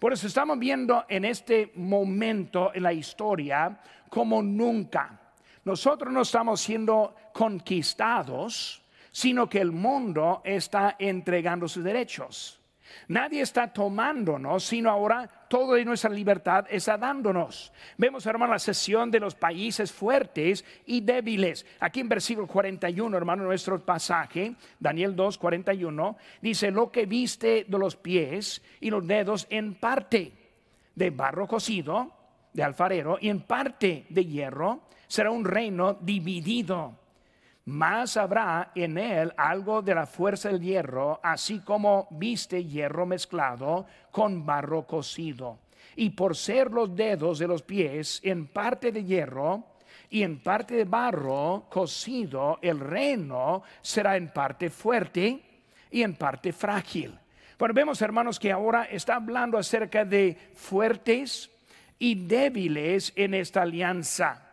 Por 0.04 0.12
eso 0.12 0.28
estamos 0.28 0.60
viendo 0.60 1.06
en 1.08 1.24
este 1.24 1.72
momento 1.76 2.74
en 2.74 2.84
la 2.84 2.92
historia 2.92 3.80
como 4.10 4.44
nunca. 4.44 5.18
Nosotros 5.64 6.12
no 6.12 6.24
estamos 6.24 6.60
siendo 6.60 7.16
conquistados, 7.32 8.84
sino 9.14 9.48
que 9.48 9.62
el 9.62 9.72
mundo 9.72 10.42
está 10.44 10.98
entregando 11.00 11.70
sus 11.70 11.86
derechos. 11.86 12.60
Nadie 13.08 13.42
está 13.42 13.72
tomándonos, 13.72 14.64
sino 14.64 14.90
ahora 14.90 15.30
todo 15.48 15.74
de 15.74 15.86
nuestra 15.86 16.10
libertad 16.10 16.66
está 16.70 16.98
dándonos. 16.98 17.72
Vemos, 17.98 18.26
hermano, 18.26 18.54
la 18.54 18.60
sesión 18.60 19.12
de 19.12 19.20
los 19.20 19.36
países 19.36 19.92
fuertes 19.92 20.66
y 20.86 21.02
débiles. 21.02 21.66
Aquí 21.80 22.00
en 22.00 22.10
versículo 22.10 22.48
41, 22.48 23.16
hermano, 23.16 23.44
nuestro 23.44 23.80
pasaje, 23.80 24.56
Daniel 24.80 25.16
2, 25.16 25.38
41, 25.38 26.18
dice, 26.42 26.72
lo 26.72 26.92
que 26.92 27.06
viste 27.06 27.66
de 27.68 27.78
los 27.78 27.96
pies 27.96 28.62
y 28.80 28.90
los 28.90 29.06
dedos 29.06 29.48
en 29.50 29.76
parte 29.76 30.32
de 30.96 31.10
barro 31.10 31.48
cocido, 31.48 32.12
de 32.54 32.64
alfarero, 32.64 33.18
y 33.20 33.30
en 33.30 33.42
parte 33.42 34.06
de 34.10 34.26
hierro, 34.26 34.82
será 35.08 35.32
un 35.32 35.46
reino 35.46 35.94
dividido 35.94 37.03
más 37.66 38.18
habrá 38.18 38.72
en 38.76 38.98
él 38.98 39.34
algo 39.38 39.82
de 39.82 39.96
la 39.96 40.06
fuerza 40.06 40.50
del 40.50 40.62
hierro, 40.62 41.20
así 41.24 41.60
como 41.60 42.08
viste 42.12 42.66
hierro 42.66 43.06
mezclado 43.06 43.86
con 44.12 44.46
barro 44.46 44.86
cocido. 44.86 45.60
Y 45.96 46.10
por 46.10 46.36
ser 46.36 46.72
los 46.72 46.96
dedos 46.96 47.40
de 47.40 47.48
los 47.48 47.62
pies 47.62 48.20
en 48.24 48.48
parte 48.48 48.92
de 48.92 49.04
hierro 49.04 49.64
y 50.10 50.24
en 50.24 50.40
parte 50.40 50.76
de 50.76 50.86
barro 50.86 51.68
cocido, 51.70 52.60
el 52.62 52.80
reino 52.80 53.64
será 53.82 54.18
en 54.18 54.30
parte 54.30 54.70
fuerte 54.70 55.42
y 55.90 56.02
en 56.02 56.16
parte 56.16 56.52
frágil. 56.52 57.18
Bueno, 57.58 57.74
vemos 57.74 58.02
hermanos 58.02 58.40
que 58.40 58.52
ahora 58.52 58.84
está 58.86 59.16
hablando 59.16 59.58
acerca 59.58 60.04
de 60.04 60.38
fuertes 60.56 61.50
y 61.98 62.16
débiles 62.28 63.14
en 63.16 63.36
esta 63.36 63.62
alianza. 63.62 64.53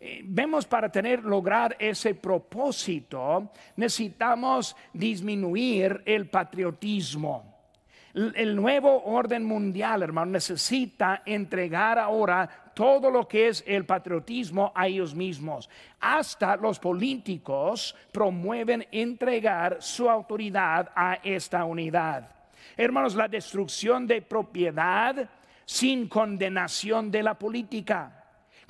Eh, 0.00 0.22
vemos 0.24 0.66
para 0.66 0.90
tener 0.90 1.24
lograr 1.24 1.76
ese 1.78 2.14
propósito 2.14 3.50
necesitamos 3.76 4.76
disminuir 4.92 6.02
el 6.04 6.28
patriotismo. 6.28 7.54
El 8.12 8.54
nuevo 8.54 9.02
orden 9.06 9.44
mundial, 9.44 10.04
hermano, 10.04 10.32
necesita 10.32 11.22
entregar 11.26 11.98
ahora 11.98 12.48
todo 12.72 13.10
lo 13.10 13.26
que 13.26 13.48
es 13.48 13.64
el 13.66 13.86
patriotismo 13.86 14.70
a 14.72 14.86
ellos 14.86 15.14
mismos. 15.16 15.68
Hasta 15.98 16.54
los 16.56 16.78
políticos 16.78 17.96
promueven 18.12 18.86
entregar 18.92 19.78
su 19.80 20.08
autoridad 20.08 20.92
a 20.94 21.14
esta 21.24 21.64
unidad. 21.64 22.28
Hermanos, 22.76 23.16
la 23.16 23.26
destrucción 23.26 24.06
de 24.06 24.22
propiedad 24.22 25.28
sin 25.64 26.08
condenación 26.08 27.10
de 27.10 27.22
la 27.22 27.34
política 27.36 28.23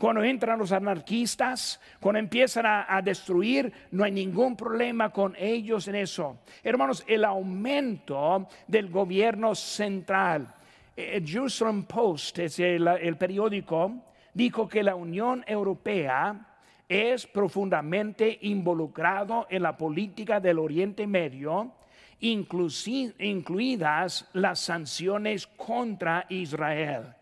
cuando 0.04 0.22
entran 0.22 0.58
los 0.58 0.70
anarquistas, 0.70 1.80
cuando 1.98 2.18
empiezan 2.18 2.66
a, 2.66 3.00
destruir, 3.00 3.72
no 3.90 4.04
hay 4.04 4.12
ningún 4.12 4.54
problema 4.54 5.08
con 5.08 5.34
ellos 5.38 5.88
en 5.88 5.94
eso. 5.94 6.40
Hermanos, 6.62 7.02
el 7.06 7.24
aumento 7.24 8.46
del 8.66 8.90
gobierno 8.90 9.54
central. 9.54 10.46
El 10.94 11.22
eh, 11.22 11.26
Jerusalem 11.26 11.84
Post, 11.84 12.40
es 12.40 12.58
el, 12.58 13.16
periódico, 13.18 13.92
dijo 14.34 14.68
que 14.68 14.82
la 14.82 14.94
Unión 14.94 15.42
Europea 15.46 16.54
es 16.86 17.26
profundamente 17.26 18.40
involucrado 18.42 19.46
en 19.48 19.62
la 19.62 19.74
política 19.74 20.38
del 20.38 20.58
Oriente 20.58 21.06
Medio, 21.06 21.72
incluidas 22.20 24.28
las 24.34 24.60
sanciones 24.60 25.46
contra 25.46 26.26
Israel. 26.28 27.14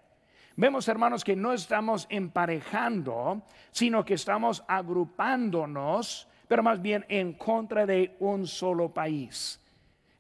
Vemos, 0.57 0.87
hermanos, 0.89 1.25
que 1.25 1.35
no 1.35 1.53
estamos 1.53 2.07
emparejando, 2.11 3.43
sino 3.71 4.05
que 4.05 4.15
estamos 4.15 4.63
agrupándonos, 4.69 6.29
pero 6.47 6.63
más 6.63 6.83
bien 6.83 7.05
en 7.09 7.33
contra 7.33 7.87
de 7.87 8.17
un 8.21 8.47
solo 8.47 8.93
país. 8.93 9.59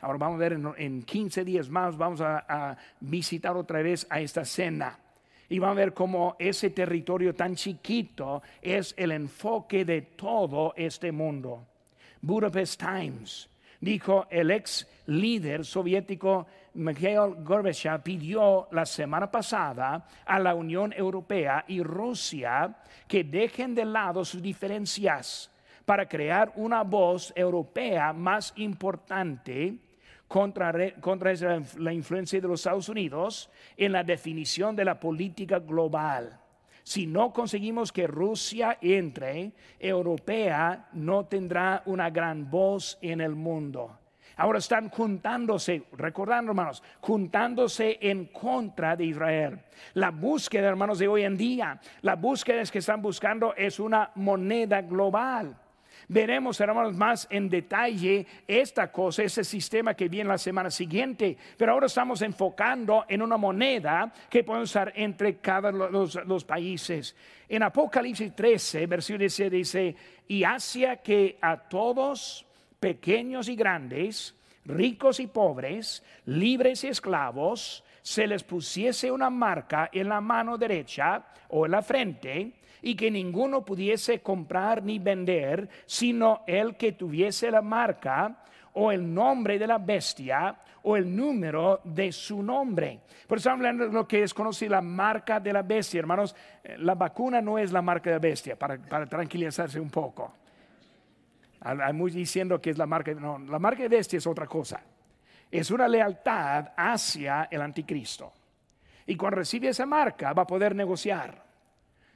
Ahora 0.00 0.18
vamos 0.18 0.36
a 0.36 0.48
ver 0.48 0.52
en, 0.78 1.02
15 1.02 1.44
días 1.44 1.68
más, 1.68 1.96
vamos 1.96 2.20
a, 2.20 2.44
a 2.48 2.76
visitar 3.00 3.56
otra 3.56 3.82
vez 3.82 4.06
a 4.10 4.20
esta 4.20 4.44
cena 4.44 4.98
y 5.48 5.58
vamos 5.58 5.76
a 5.76 5.80
ver 5.80 5.92
cómo 5.92 6.34
ese 6.38 6.70
territorio 6.70 7.34
tan 7.34 7.54
chiquito 7.54 8.42
es 8.62 8.94
el 8.96 9.12
enfoque 9.12 9.84
de 9.84 10.00
todo 10.02 10.72
este 10.76 11.12
mundo. 11.12 11.66
Budapest 12.22 12.80
Times 12.80 13.50
dijo 13.78 14.26
el 14.30 14.50
ex 14.50 14.88
líder 15.06 15.66
soviético 15.66 16.46
Mikhail 16.74 17.34
Gorbachev 17.44 18.02
pidió 18.02 18.68
la 18.72 18.86
semana 18.86 19.30
pasada 19.30 20.06
a 20.24 20.38
la 20.38 20.54
Unión 20.54 20.92
Europea 20.92 21.64
y 21.68 21.82
Rusia 21.82 22.76
que 23.06 23.24
dejen 23.24 23.74
de 23.74 23.84
lado 23.84 24.24
sus 24.24 24.40
diferencias 24.40 25.50
para 25.84 26.08
crear 26.08 26.52
una 26.56 26.82
voz 26.82 27.32
europea 27.36 28.12
más 28.12 28.52
importante 28.56 29.76
contra, 30.26 30.72
contra 31.00 31.34
la 31.76 31.92
influencia 31.92 32.40
de 32.40 32.48
los 32.48 32.60
Estados 32.60 32.88
Unidos 32.88 33.50
en 33.76 33.92
la 33.92 34.02
definición 34.02 34.74
de 34.74 34.84
la 34.84 34.98
política 34.98 35.58
global. 35.58 36.38
Si 36.84 37.06
no 37.06 37.32
conseguimos 37.32 37.92
que 37.92 38.06
Rusia 38.06 38.78
entre, 38.80 39.52
Europea 39.78 40.88
no 40.94 41.26
tendrá 41.26 41.82
una 41.86 42.10
gran 42.10 42.50
voz 42.50 42.98
en 43.02 43.20
el 43.20 43.34
mundo. 43.34 43.98
Ahora 44.36 44.58
están 44.58 44.88
juntándose, 44.88 45.84
recordando 45.92 46.52
hermanos, 46.52 46.82
juntándose 47.00 47.98
en 48.00 48.26
contra 48.26 48.96
de 48.96 49.04
Israel. 49.04 49.60
La 49.94 50.10
búsqueda, 50.10 50.68
hermanos, 50.68 50.98
de 50.98 51.08
hoy 51.08 51.22
en 51.22 51.36
día, 51.36 51.80
la 52.02 52.16
búsqueda 52.16 52.62
que 52.64 52.78
están 52.78 53.02
buscando 53.02 53.54
es 53.54 53.80
una 53.80 54.10
moneda 54.14 54.82
global. 54.82 55.56
Veremos, 56.08 56.60
hermanos, 56.60 56.94
más 56.94 57.26
en 57.30 57.48
detalle 57.48 58.26
esta 58.46 58.90
cosa, 58.90 59.22
ese 59.22 59.44
sistema 59.44 59.94
que 59.94 60.08
viene 60.08 60.28
la 60.28 60.38
semana 60.38 60.70
siguiente. 60.70 61.36
Pero 61.56 61.72
ahora 61.72 61.86
estamos 61.86 62.22
enfocando 62.22 63.04
en 63.08 63.22
una 63.22 63.36
moneda 63.36 64.12
que 64.28 64.44
puede 64.44 64.62
usar 64.62 64.92
entre 64.96 65.38
cada 65.38 65.70
los, 65.70 66.14
los 66.26 66.44
países. 66.44 67.16
En 67.48 67.62
Apocalipsis 67.62 68.34
13, 68.34 68.86
versículo 68.86 69.20
17 69.20 69.56
dice, 69.56 69.96
y 70.28 70.44
hacia 70.44 70.96
que 70.96 71.38
a 71.40 71.56
todos 71.56 72.46
pequeños 72.82 73.48
y 73.48 73.54
grandes, 73.54 74.34
ricos 74.64 75.20
y 75.20 75.28
pobres, 75.28 76.02
libres 76.26 76.82
y 76.82 76.88
esclavos, 76.88 77.84
se 78.02 78.26
les 78.26 78.42
pusiese 78.42 79.12
una 79.12 79.30
marca 79.30 79.88
en 79.92 80.08
la 80.08 80.20
mano 80.20 80.58
derecha 80.58 81.24
o 81.50 81.64
en 81.64 81.70
la 81.70 81.82
frente, 81.82 82.54
y 82.82 82.96
que 82.96 83.08
ninguno 83.08 83.64
pudiese 83.64 84.18
comprar 84.18 84.82
ni 84.82 84.98
vender, 84.98 85.68
sino 85.86 86.42
el 86.44 86.76
que 86.76 86.90
tuviese 86.90 87.52
la 87.52 87.62
marca 87.62 88.42
o 88.72 88.90
el 88.90 89.14
nombre 89.14 89.60
de 89.60 89.68
la 89.68 89.78
bestia 89.78 90.56
o 90.82 90.96
el 90.96 91.14
número 91.14 91.82
de 91.84 92.10
su 92.10 92.42
nombre. 92.42 92.98
Por 93.28 93.38
eso 93.38 93.52
hablando 93.52 93.86
de 93.86 93.92
lo 93.92 94.08
que 94.08 94.24
es 94.24 94.34
conocido 94.34 94.72
la 94.72 94.82
marca 94.82 95.38
de 95.38 95.52
la 95.52 95.62
bestia, 95.62 96.00
hermanos. 96.00 96.34
Eh, 96.64 96.74
la 96.78 96.96
vacuna 96.96 97.40
no 97.40 97.58
es 97.58 97.70
la 97.70 97.80
marca 97.80 98.10
de 98.10 98.16
la 98.16 98.20
bestia, 98.20 98.58
para, 98.58 98.76
para 98.76 99.06
tranquilizarse 99.06 99.78
un 99.78 99.90
poco. 99.90 100.41
Hay 101.64 101.92
muchos 101.92 102.16
diciendo 102.16 102.60
que 102.60 102.70
es 102.70 102.78
la 102.78 102.86
marca, 102.86 103.14
no, 103.14 103.38
la 103.38 103.58
marca 103.58 103.82
de 103.82 103.88
bestia 103.88 104.16
es 104.16 104.26
otra 104.26 104.46
cosa. 104.46 104.80
Es 105.50 105.70
una 105.70 105.86
lealtad 105.86 106.72
hacia 106.76 107.48
el 107.50 107.62
anticristo. 107.62 108.32
Y 109.06 109.16
cuando 109.16 109.36
recibe 109.36 109.68
esa 109.68 109.86
marca 109.86 110.32
va 110.32 110.42
a 110.42 110.46
poder 110.46 110.74
negociar. 110.74 111.44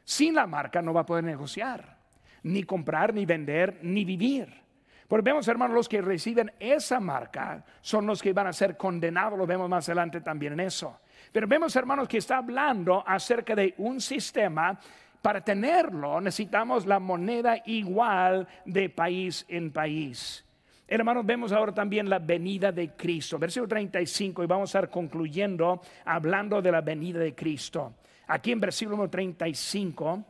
Sin 0.04 0.34
la 0.34 0.46
marca 0.46 0.80
no 0.80 0.94
va 0.94 1.00
a 1.00 1.06
poder 1.06 1.24
negociar, 1.24 1.98
ni 2.44 2.62
comprar, 2.62 3.12
ni 3.12 3.26
vender, 3.26 3.80
ni 3.82 4.04
vivir. 4.04 4.66
Porque 5.08 5.30
vemos, 5.30 5.46
hermanos, 5.48 5.74
los 5.74 5.88
que 5.88 6.00
reciben 6.00 6.52
esa 6.58 6.98
marca 6.98 7.64
son 7.80 8.06
los 8.06 8.22
que 8.22 8.32
van 8.32 8.48
a 8.48 8.52
ser 8.52 8.76
condenados, 8.76 9.38
lo 9.38 9.46
vemos 9.46 9.68
más 9.68 9.88
adelante 9.88 10.20
también 10.20 10.54
en 10.54 10.60
eso. 10.60 11.00
Pero 11.32 11.46
vemos, 11.46 11.74
hermanos, 11.76 12.08
que 12.08 12.18
está 12.18 12.38
hablando 12.38 13.04
acerca 13.06 13.54
de 13.54 13.74
un 13.78 14.00
sistema 14.00 14.78
para 15.26 15.40
tenerlo 15.40 16.20
necesitamos 16.20 16.86
la 16.86 17.00
moneda 17.00 17.60
igual 17.66 18.46
de 18.64 18.88
país 18.88 19.44
en 19.48 19.72
país. 19.72 20.44
Hermanos, 20.86 21.26
vemos 21.26 21.50
ahora 21.50 21.74
también 21.74 22.08
la 22.08 22.20
venida 22.20 22.70
de 22.70 22.92
Cristo. 22.94 23.36
Versículo 23.36 23.66
35 23.66 24.44
y 24.44 24.46
vamos 24.46 24.72
a 24.72 24.78
estar 24.78 24.88
concluyendo 24.88 25.80
hablando 26.04 26.62
de 26.62 26.70
la 26.70 26.80
venida 26.80 27.18
de 27.18 27.34
Cristo. 27.34 27.94
Aquí 28.28 28.52
en 28.52 28.60
versículo 28.60 29.10
35 29.10 30.24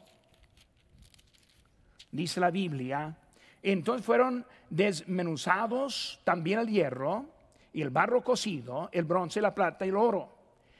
dice 2.11 2.41
la 2.41 2.51
Biblia, 2.51 3.15
entonces 3.63 4.03
fueron 4.03 4.47
desmenuzados 4.71 6.23
también 6.25 6.61
el 6.61 6.69
hierro 6.69 7.27
y 7.71 7.83
el 7.83 7.91
barro 7.91 8.25
cocido, 8.25 8.89
el 8.93 9.05
bronce, 9.05 9.43
la 9.43 9.55
plata 9.55 9.85
y 9.85 9.91
el 9.91 9.97
oro. 9.97 10.39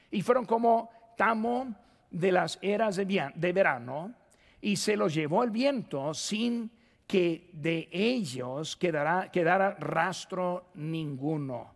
Y 0.09 0.23
fueron 0.23 0.47
como 0.47 0.89
tamo 1.15 1.86
de 2.09 2.31
las 2.31 2.59
eras 2.61 2.95
de, 2.95 3.53
verano 3.53 4.13
y 4.61 4.75
se 4.75 4.95
los 4.95 5.13
llevó 5.13 5.43
el 5.43 5.51
viento 5.51 6.13
sin 6.13 6.71
que 7.05 7.49
de 7.53 7.87
ellos 7.91 8.75
quedara, 8.75 9.29
quedara 9.31 9.75
rastro 9.79 10.69
ninguno. 10.75 11.75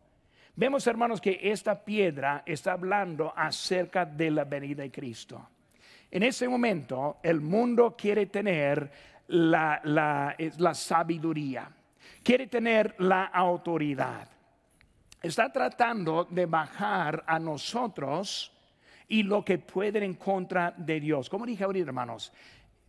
Vemos, 0.56 0.86
hermanos, 0.88 1.22
que 1.22 1.40
esta 1.42 1.84
piedra 1.84 2.44
está 2.46 2.74
hablando 2.74 3.34
acerca 3.36 4.06
de 4.06 4.32
la 4.32 4.44
venida 4.44 4.84
de 4.84 4.92
Cristo. 4.92 5.50
En 6.10 6.24
ese 6.24 6.48
momento, 6.48 7.20
el 7.24 7.40
mundo 7.40 7.96
quiere 7.98 8.26
tener 8.26 8.92
la, 9.28 9.82
la 9.84 10.74
sabiduría, 10.74 11.72
quiere 12.22 12.48
tener 12.48 12.96
la 13.00 13.26
autoridad. 13.26 14.28
Está 15.22 15.52
tratando 15.52 16.26
de 16.26 16.46
bajar 16.48 17.24
a 17.26 17.40
nosotros 17.40 18.52
y 19.12 19.24
lo 19.24 19.44
que 19.44 19.58
pueden 19.58 20.04
en 20.04 20.14
contra 20.14 20.74
de 20.78 21.02
Dios. 21.02 21.30
Como 21.30 21.46
dije 21.46 21.66
ahorita, 21.66 21.88
hermanos, 21.88 22.32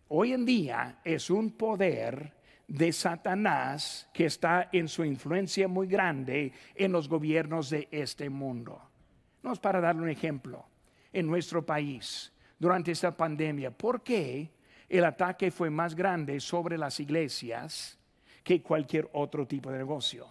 hoy 0.06 0.32
en 0.32 0.44
día 0.44 1.00
es 1.02 1.28
un 1.30 1.50
poder 1.50 2.32
de 2.68 2.92
Satanás 2.92 4.08
que 4.14 4.26
está 4.26 4.68
en 4.70 4.86
su 4.86 5.04
influencia 5.04 5.66
muy 5.66 5.88
grande 5.88 6.52
en 6.76 6.92
los 6.92 7.08
gobiernos 7.08 7.70
de 7.70 7.88
este 7.90 8.30
mundo. 8.30 8.80
No 9.42 9.52
es 9.52 9.58
para 9.58 9.80
darle 9.80 10.02
un 10.02 10.10
ejemplo. 10.10 10.64
En 11.12 11.26
nuestro 11.26 11.66
país, 11.66 12.32
durante 12.56 12.92
esta 12.92 13.16
pandemia, 13.16 13.72
¿por 13.72 14.04
qué 14.04 14.48
el 14.88 15.04
ataque 15.04 15.50
fue 15.50 15.70
más 15.70 15.96
grande 15.96 16.38
sobre 16.38 16.78
las 16.78 17.00
iglesias 17.00 17.98
que 18.44 18.62
cualquier 18.62 19.10
otro 19.12 19.44
tipo 19.44 19.72
de 19.72 19.78
negocio? 19.78 20.28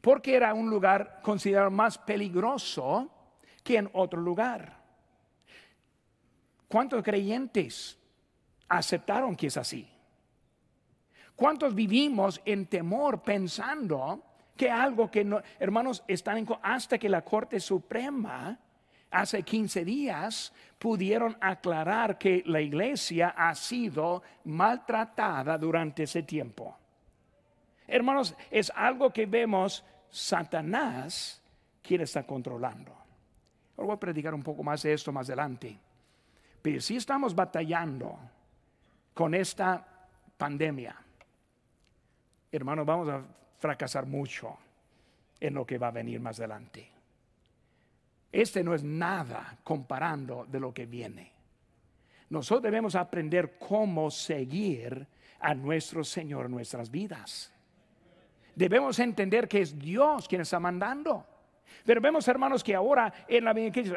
Porque 0.00 0.34
era 0.34 0.54
un 0.54 0.70
lugar 0.70 1.20
considerado 1.22 1.70
más 1.70 1.98
peligroso 1.98 3.13
que 3.64 3.78
en 3.78 3.90
otro 3.94 4.20
lugar. 4.20 4.76
¿Cuántos 6.68 7.02
creyentes 7.02 7.98
aceptaron 8.68 9.34
que 9.34 9.48
es 9.48 9.56
así? 9.56 9.88
¿Cuántos 11.34 11.74
vivimos 11.74 12.40
en 12.44 12.66
temor 12.66 13.22
pensando 13.22 14.22
que 14.56 14.70
algo 14.70 15.10
que 15.10 15.24
no, 15.24 15.40
hermanos, 15.58 16.04
están 16.06 16.38
en, 16.38 16.46
hasta 16.62 16.98
que 16.98 17.08
la 17.08 17.22
Corte 17.22 17.58
Suprema 17.58 18.56
hace 19.10 19.42
15 19.42 19.84
días 19.84 20.52
pudieron 20.78 21.36
aclarar 21.40 22.18
que 22.18 22.42
la 22.46 22.60
iglesia 22.60 23.34
ha 23.36 23.54
sido 23.54 24.22
maltratada 24.44 25.56
durante 25.58 26.04
ese 26.04 26.22
tiempo. 26.22 26.76
Hermanos, 27.86 28.34
es 28.50 28.72
algo 28.74 29.12
que 29.12 29.26
vemos 29.26 29.84
Satanás 30.10 31.42
quiere 31.82 32.04
estar 32.04 32.26
controlando. 32.26 33.03
Ahora 33.76 33.86
voy 33.86 33.96
a 33.96 34.00
predicar 34.00 34.34
un 34.34 34.42
poco 34.42 34.62
más 34.62 34.82
de 34.82 34.92
esto 34.92 35.12
más 35.12 35.28
adelante. 35.28 35.78
Pero 36.62 36.80
si 36.80 36.96
estamos 36.96 37.34
batallando 37.34 38.18
con 39.12 39.34
esta 39.34 39.86
pandemia, 40.36 40.96
hermanos, 42.50 42.86
vamos 42.86 43.08
a 43.08 43.22
fracasar 43.58 44.06
mucho 44.06 44.56
en 45.40 45.54
lo 45.54 45.66
que 45.66 45.78
va 45.78 45.88
a 45.88 45.92
venir 45.92 46.20
más 46.20 46.38
adelante. 46.38 46.90
Este 48.32 48.64
no 48.64 48.74
es 48.74 48.82
nada 48.82 49.58
comparando 49.62 50.46
de 50.46 50.60
lo 50.60 50.72
que 50.72 50.86
viene. 50.86 51.32
Nosotros 52.30 52.62
debemos 52.62 52.94
aprender 52.94 53.58
cómo 53.58 54.10
seguir 54.10 55.06
a 55.40 55.54
nuestro 55.54 56.02
Señor 56.02 56.46
en 56.46 56.52
nuestras 56.52 56.90
vidas. 56.90 57.52
Debemos 58.54 58.98
entender 58.98 59.46
que 59.46 59.60
es 59.60 59.78
Dios 59.78 60.26
quien 60.26 60.40
está 60.40 60.58
mandando. 60.58 61.26
Pero 61.84 62.00
vemos, 62.00 62.26
hermanos, 62.28 62.64
que 62.64 62.74
ahora 62.74 63.12
en 63.28 63.44
la 63.44 63.52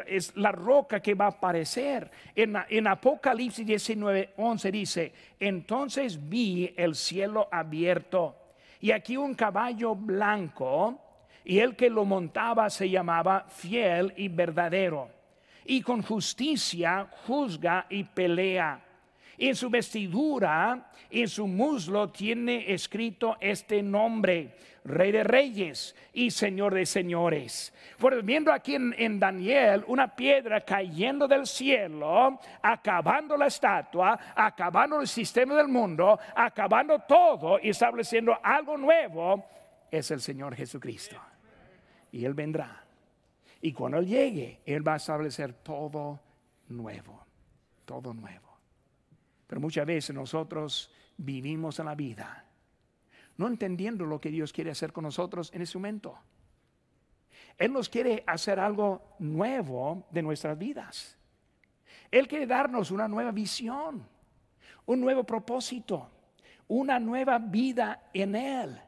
es 0.06 0.36
la 0.36 0.52
roca 0.52 1.00
que 1.00 1.14
va 1.14 1.26
a 1.26 1.28
aparecer. 1.28 2.10
En, 2.34 2.56
en 2.68 2.86
Apocalipsis 2.86 3.66
19, 3.66 4.34
11 4.36 4.72
dice: 4.72 5.12
Entonces 5.40 6.28
vi 6.28 6.74
el 6.76 6.94
cielo 6.94 7.48
abierto 7.50 8.36
y 8.80 8.92
aquí 8.92 9.16
un 9.16 9.34
caballo 9.34 9.94
blanco, 9.94 10.98
y 11.44 11.58
el 11.58 11.76
que 11.76 11.90
lo 11.90 12.04
montaba 12.04 12.70
se 12.70 12.88
llamaba 12.88 13.46
fiel 13.48 14.12
y 14.16 14.28
verdadero, 14.28 15.10
y 15.64 15.80
con 15.82 16.02
justicia 16.02 17.08
juzga 17.26 17.86
y 17.88 18.04
pelea. 18.04 18.84
En 19.38 19.54
su 19.54 19.70
vestidura, 19.70 20.90
en 21.10 21.28
su 21.28 21.46
muslo 21.46 22.10
tiene 22.10 22.72
escrito 22.72 23.36
este 23.40 23.82
nombre, 23.82 24.56
Rey 24.84 25.12
de 25.12 25.22
Reyes 25.22 25.94
y 26.12 26.30
Señor 26.30 26.74
de 26.74 26.84
Señores. 26.84 27.72
Pues 27.98 28.24
viendo 28.24 28.52
aquí 28.52 28.74
en, 28.74 29.20
Daniel 29.20 29.84
una 29.86 30.14
piedra 30.14 30.62
cayendo 30.62 31.28
del 31.28 31.46
cielo, 31.46 32.40
acabando 32.62 33.36
la 33.36 33.46
estatua, 33.46 34.18
acabando 34.34 35.00
el 35.00 35.06
sistema 35.06 35.54
del 35.54 35.68
mundo, 35.68 36.18
acabando 36.34 36.98
todo 37.00 37.60
y 37.62 37.70
estableciendo 37.70 38.36
algo 38.42 38.76
nuevo, 38.76 39.44
es 39.90 40.10
el 40.10 40.20
Señor 40.20 40.54
Jesucristo. 40.56 41.16
Y 42.10 42.24
Él 42.24 42.34
vendrá. 42.34 42.82
Y 43.60 43.72
cuando 43.72 43.98
Él 43.98 44.06
llegue, 44.06 44.60
Él 44.64 44.86
va 44.86 44.94
a 44.94 44.96
establecer 44.96 45.52
todo 45.52 46.18
nuevo, 46.68 47.24
todo 47.84 48.14
nuevo. 48.14 48.47
Pero 49.48 49.60
muchas 49.60 49.84
veces 49.84 50.14
nosotros 50.14 50.92
vivimos 51.16 51.80
en 51.80 51.86
la 51.86 51.96
vida 51.96 52.44
no 53.38 53.46
entendiendo 53.46 54.04
lo 54.04 54.20
que 54.20 54.30
Dios 54.30 54.52
quiere 54.52 54.72
hacer 54.72 54.92
con 54.92 55.04
nosotros 55.04 55.50
en 55.54 55.62
ese 55.62 55.78
momento. 55.78 56.18
Él 57.56 57.72
nos 57.72 57.88
quiere 57.88 58.22
hacer 58.26 58.60
algo 58.60 59.14
nuevo 59.20 60.06
de 60.10 60.22
nuestras 60.22 60.58
vidas. 60.58 61.16
Él 62.10 62.28
quiere 62.28 62.46
darnos 62.46 62.90
una 62.90 63.08
nueva 63.08 63.30
visión, 63.30 64.06
un 64.86 65.00
nuevo 65.00 65.24
propósito, 65.24 66.10
una 66.66 66.98
nueva 66.98 67.38
vida 67.38 68.10
en 68.12 68.34
Él. 68.34 68.80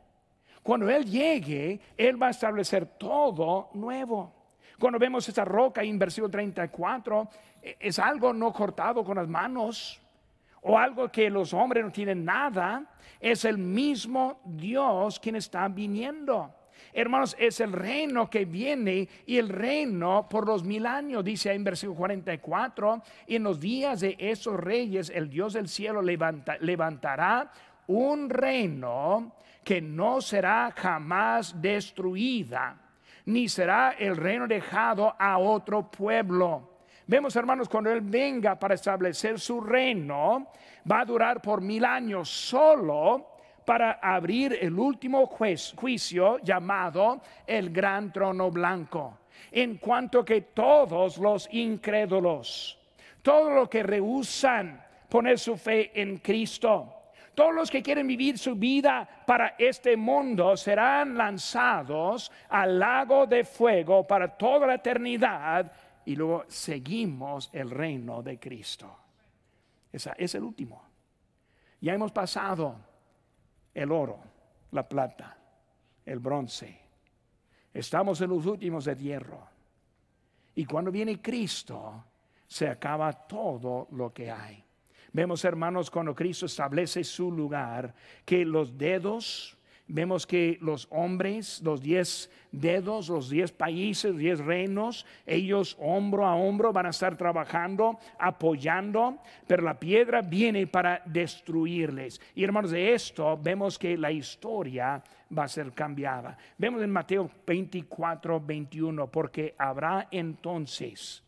Cuando 0.62 0.90
Él 0.90 1.04
llegue, 1.04 1.80
Él 1.96 2.20
va 2.20 2.28
a 2.28 2.30
establecer 2.30 2.86
todo 2.98 3.70
nuevo. 3.74 4.34
Cuando 4.78 4.98
vemos 4.98 5.28
esa 5.28 5.44
roca 5.44 5.82
en 5.82 5.98
versículo 5.98 6.30
34, 6.30 7.28
es 7.62 7.98
algo 8.00 8.32
no 8.32 8.52
cortado 8.52 9.04
con 9.04 9.16
las 9.16 9.28
manos, 9.28 10.00
o 10.62 10.78
algo 10.78 11.10
que 11.10 11.30
los 11.30 11.54
hombres 11.54 11.84
no 11.84 11.90
tienen 11.90 12.24
nada, 12.24 12.84
es 13.18 13.44
el 13.44 13.58
mismo 13.58 14.40
Dios 14.44 15.18
quien 15.18 15.36
está 15.36 15.68
viniendo. 15.68 16.54
Hermanos, 16.92 17.36
es 17.38 17.60
el 17.60 17.72
reino 17.72 18.28
que 18.28 18.44
viene 18.44 19.08
y 19.26 19.38
el 19.38 19.48
reino 19.48 20.26
por 20.28 20.46
los 20.46 20.64
mil 20.64 20.86
años, 20.86 21.24
dice 21.24 21.52
en 21.52 21.62
versículo 21.62 21.98
44, 21.98 23.02
en 23.28 23.42
los 23.42 23.60
días 23.60 24.00
de 24.00 24.16
esos 24.18 24.58
reyes 24.58 25.10
el 25.14 25.28
Dios 25.30 25.52
del 25.52 25.68
cielo 25.68 26.02
levantará 26.02 27.50
un 27.86 28.28
reino 28.28 29.34
que 29.62 29.80
no 29.80 30.20
será 30.20 30.72
jamás 30.76 31.60
destruida, 31.60 32.76
ni 33.26 33.48
será 33.48 33.92
el 33.92 34.16
reino 34.16 34.48
dejado 34.48 35.14
a 35.18 35.38
otro 35.38 35.90
pueblo 35.90 36.69
Vemos, 37.10 37.34
hermanos, 37.34 37.68
cuando 37.68 37.90
Él 37.90 38.02
venga 38.02 38.56
para 38.56 38.74
establecer 38.74 39.40
su 39.40 39.60
reino, 39.60 40.46
va 40.88 41.00
a 41.00 41.04
durar 41.04 41.42
por 41.42 41.60
mil 41.60 41.84
años 41.84 42.30
solo 42.30 43.30
para 43.64 43.98
abrir 44.00 44.56
el 44.60 44.78
último 44.78 45.26
juicio 45.26 46.38
llamado 46.38 47.20
el 47.48 47.70
gran 47.70 48.12
trono 48.12 48.52
blanco. 48.52 49.18
En 49.50 49.78
cuanto 49.78 50.24
que 50.24 50.42
todos 50.42 51.18
los 51.18 51.48
incrédulos, 51.50 52.78
todos 53.22 53.54
los 53.54 53.68
que 53.68 53.82
rehusan 53.82 54.80
poner 55.08 55.36
su 55.36 55.56
fe 55.56 55.90
en 56.00 56.18
Cristo, 56.18 57.00
todos 57.34 57.54
los 57.54 57.70
que 57.70 57.82
quieren 57.82 58.06
vivir 58.06 58.38
su 58.38 58.54
vida 58.54 59.08
para 59.26 59.56
este 59.58 59.96
mundo 59.96 60.56
serán 60.56 61.16
lanzados 61.16 62.30
al 62.50 62.78
lago 62.78 63.26
de 63.26 63.42
fuego 63.44 64.06
para 64.06 64.28
toda 64.28 64.68
la 64.68 64.74
eternidad 64.74 65.72
y 66.04 66.16
luego 66.16 66.44
seguimos 66.48 67.50
el 67.52 67.70
reino 67.70 68.22
de 68.22 68.38
Cristo. 68.38 68.96
Esa 69.92 70.12
es 70.12 70.34
el 70.34 70.44
último. 70.44 70.82
Ya 71.80 71.94
hemos 71.94 72.12
pasado 72.12 72.76
el 73.74 73.90
oro, 73.90 74.18
la 74.72 74.88
plata, 74.88 75.36
el 76.04 76.18
bronce. 76.18 76.78
Estamos 77.72 78.20
en 78.20 78.30
los 78.30 78.46
últimos 78.46 78.84
de 78.84 78.96
hierro. 78.96 79.46
Y 80.54 80.64
cuando 80.64 80.90
viene 80.90 81.20
Cristo, 81.20 82.04
se 82.46 82.68
acaba 82.68 83.12
todo 83.12 83.88
lo 83.92 84.12
que 84.12 84.30
hay. 84.30 84.64
Vemos, 85.12 85.44
hermanos, 85.44 85.90
cuando 85.90 86.14
Cristo 86.14 86.46
establece 86.46 87.02
su 87.04 87.32
lugar, 87.32 87.94
que 88.24 88.44
los 88.44 88.76
dedos 88.76 89.56
vemos 89.90 90.26
que 90.26 90.58
los 90.60 90.86
hombres, 90.90 91.60
los 91.62 91.82
diez 91.82 92.30
dedos, 92.52 93.08
los 93.08 93.28
diez 93.28 93.52
países, 93.52 94.16
diez 94.16 94.38
reinos, 94.38 95.04
ellos 95.26 95.76
hombro 95.80 96.26
a 96.26 96.34
hombro 96.34 96.72
van 96.72 96.86
a 96.86 96.90
estar 96.90 97.16
trabajando, 97.16 97.98
apoyando, 98.18 99.18
pero 99.46 99.62
la 99.62 99.78
piedra 99.78 100.22
viene 100.22 100.66
para 100.66 101.02
destruirles. 101.04 102.20
Y 102.34 102.44
hermanos, 102.44 102.70
de 102.70 102.94
esto 102.94 103.36
vemos 103.36 103.78
que 103.78 103.96
la 103.96 104.10
historia 104.10 105.02
va 105.36 105.44
a 105.44 105.48
ser 105.48 105.72
cambiada. 105.72 106.36
Vemos 106.56 106.82
en 106.82 106.90
Mateo 106.90 107.30
24, 107.46 108.40
21, 108.40 109.10
porque 109.10 109.54
habrá 109.58 110.08
entonces 110.10 111.22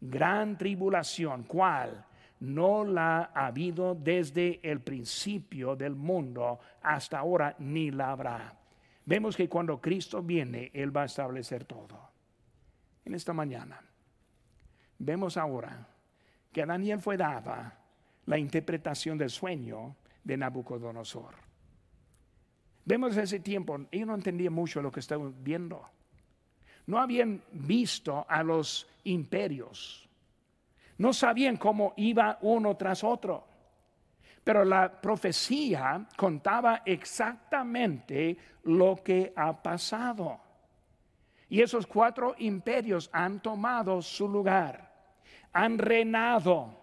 gran 0.00 0.56
tribulación. 0.56 1.44
¿Cuál? 1.44 2.04
No 2.44 2.84
la 2.84 3.30
ha 3.34 3.46
habido 3.46 3.94
desde 3.94 4.60
el 4.62 4.80
principio 4.80 5.74
del 5.76 5.94
mundo 5.94 6.60
hasta 6.82 7.18
ahora, 7.18 7.56
ni 7.58 7.90
la 7.90 8.10
habrá. 8.10 8.58
Vemos 9.06 9.36
que 9.36 9.48
cuando 9.48 9.80
Cristo 9.80 10.22
viene, 10.22 10.70
Él 10.72 10.96
va 10.96 11.02
a 11.02 11.06
establecer 11.06 11.64
todo. 11.64 12.10
En 13.04 13.14
esta 13.14 13.32
mañana, 13.32 13.80
vemos 14.98 15.36
ahora 15.36 15.86
que 16.52 16.62
a 16.62 16.66
Daniel 16.66 17.00
fue 17.00 17.16
dada 17.16 17.78
la 18.26 18.38
interpretación 18.38 19.18
del 19.18 19.30
sueño 19.30 19.96
de 20.22 20.36
Nabucodonosor. 20.36 21.34
Vemos 22.86 23.16
ese 23.16 23.40
tiempo, 23.40 23.78
ellos 23.90 24.06
no 24.06 24.14
entendían 24.14 24.52
mucho 24.52 24.82
lo 24.82 24.92
que 24.92 25.00
estaban 25.00 25.34
viendo. 25.42 25.86
No 26.86 26.98
habían 26.98 27.42
visto 27.52 28.26
a 28.28 28.42
los 28.42 28.86
imperios. 29.04 30.03
No 30.98 31.12
sabían 31.12 31.56
cómo 31.56 31.94
iba 31.96 32.38
uno 32.42 32.76
tras 32.76 33.02
otro. 33.02 33.46
Pero 34.42 34.64
la 34.64 35.00
profecía 35.00 36.06
contaba 36.16 36.82
exactamente 36.84 38.36
lo 38.64 38.96
que 39.02 39.32
ha 39.34 39.62
pasado. 39.62 40.40
Y 41.48 41.62
esos 41.62 41.86
cuatro 41.86 42.34
imperios 42.38 43.08
han 43.12 43.40
tomado 43.40 44.02
su 44.02 44.28
lugar, 44.28 44.92
han 45.52 45.78
reinado. 45.78 46.80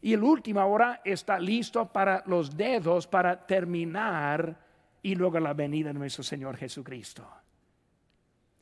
Y 0.00 0.12
el 0.14 0.22
último 0.22 0.60
ahora 0.60 1.00
está 1.04 1.38
listo 1.38 1.86
para 1.92 2.22
los 2.26 2.56
dedos 2.56 3.06
para 3.06 3.46
terminar 3.46 4.56
y 5.02 5.14
luego 5.14 5.40
la 5.40 5.54
venida 5.54 5.88
de 5.88 5.98
nuestro 5.98 6.22
Señor 6.22 6.56
Jesucristo. 6.56 7.28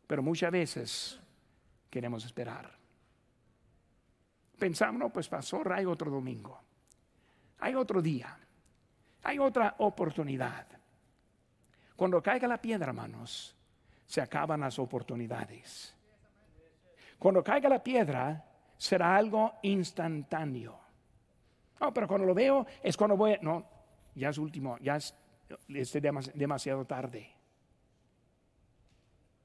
Pero 0.07 0.23
muchas 0.23 0.51
veces 0.51 1.21
queremos 1.91 2.25
esperar. 2.25 2.84
Pensamos, 4.59 4.99
no, 4.99 5.11
pues 5.11 5.29
pasó, 5.29 5.63
hay 5.73 5.85
otro 5.85 6.11
domingo, 6.11 6.61
hay 7.59 7.75
otro 7.75 8.01
día, 8.01 8.39
hay 9.23 9.39
otra 9.39 9.75
oportunidad. 9.79 10.67
Cuando 11.97 12.23
caiga 12.23 12.49
la 12.49 12.61
piedra, 12.61 12.89
hermanos, 12.89 13.55
se 14.07 14.21
acaban 14.21 14.61
las 14.61 14.79
oportunidades. 14.79 15.95
Cuando 17.19 17.43
caiga 17.43 17.69
la 17.69 17.83
piedra, 17.83 18.45
será 18.77 19.17
algo 19.17 19.55
instantáneo. 19.63 20.79
No, 21.81 21.93
pero 21.93 22.07
cuando 22.07 22.27
lo 22.27 22.35
veo 22.35 22.67
es 22.83 22.97
cuando 22.97 23.17
voy, 23.17 23.37
no, 23.43 23.67
ya 24.15 24.31
es 24.31 24.39
último, 24.39 24.79
ya 24.79 24.97
es 24.97 25.15
es 25.69 25.93
demasiado 26.35 26.85
tarde. 26.85 27.31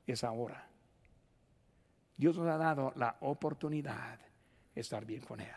Es 0.06 0.24
ahora. 0.24 0.68
Dios 2.18 2.38
nos 2.38 2.48
ha 2.48 2.58
dado 2.58 2.92
la 2.96 3.16
oportunidad 3.22 4.20
estar 4.82 5.06
bien 5.06 5.22
con 5.22 5.40
Él. 5.40 5.56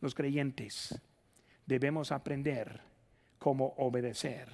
Los 0.00 0.14
creyentes 0.14 1.00
debemos 1.66 2.12
aprender 2.12 2.80
cómo 3.38 3.74
obedecer 3.78 4.48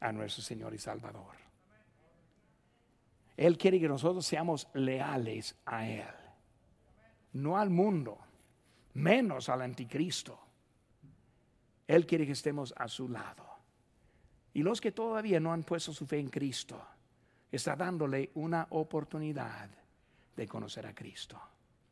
a 0.00 0.12
nuestro 0.12 0.42
Señor 0.42 0.74
y 0.74 0.78
Salvador. 0.78 1.36
Él 3.36 3.58
quiere 3.58 3.78
que 3.78 3.88
nosotros 3.88 4.24
seamos 4.24 4.68
leales 4.74 5.56
a 5.66 5.86
Él, 5.86 6.14
no 7.34 7.58
al 7.58 7.70
mundo, 7.70 8.18
menos 8.94 9.48
al 9.48 9.62
anticristo. 9.62 10.40
Él 11.86 12.06
quiere 12.06 12.26
que 12.26 12.32
estemos 12.32 12.72
a 12.76 12.88
su 12.88 13.08
lado. 13.08 13.44
Y 14.54 14.62
los 14.62 14.80
que 14.80 14.92
todavía 14.92 15.38
no 15.38 15.52
han 15.52 15.64
puesto 15.64 15.92
su 15.92 16.06
fe 16.06 16.18
en 16.18 16.30
Cristo, 16.30 16.82
está 17.52 17.76
dándole 17.76 18.30
una 18.34 18.66
oportunidad 18.70 19.68
de 20.34 20.48
conocer 20.48 20.86
a 20.86 20.94
Cristo. 20.94 21.40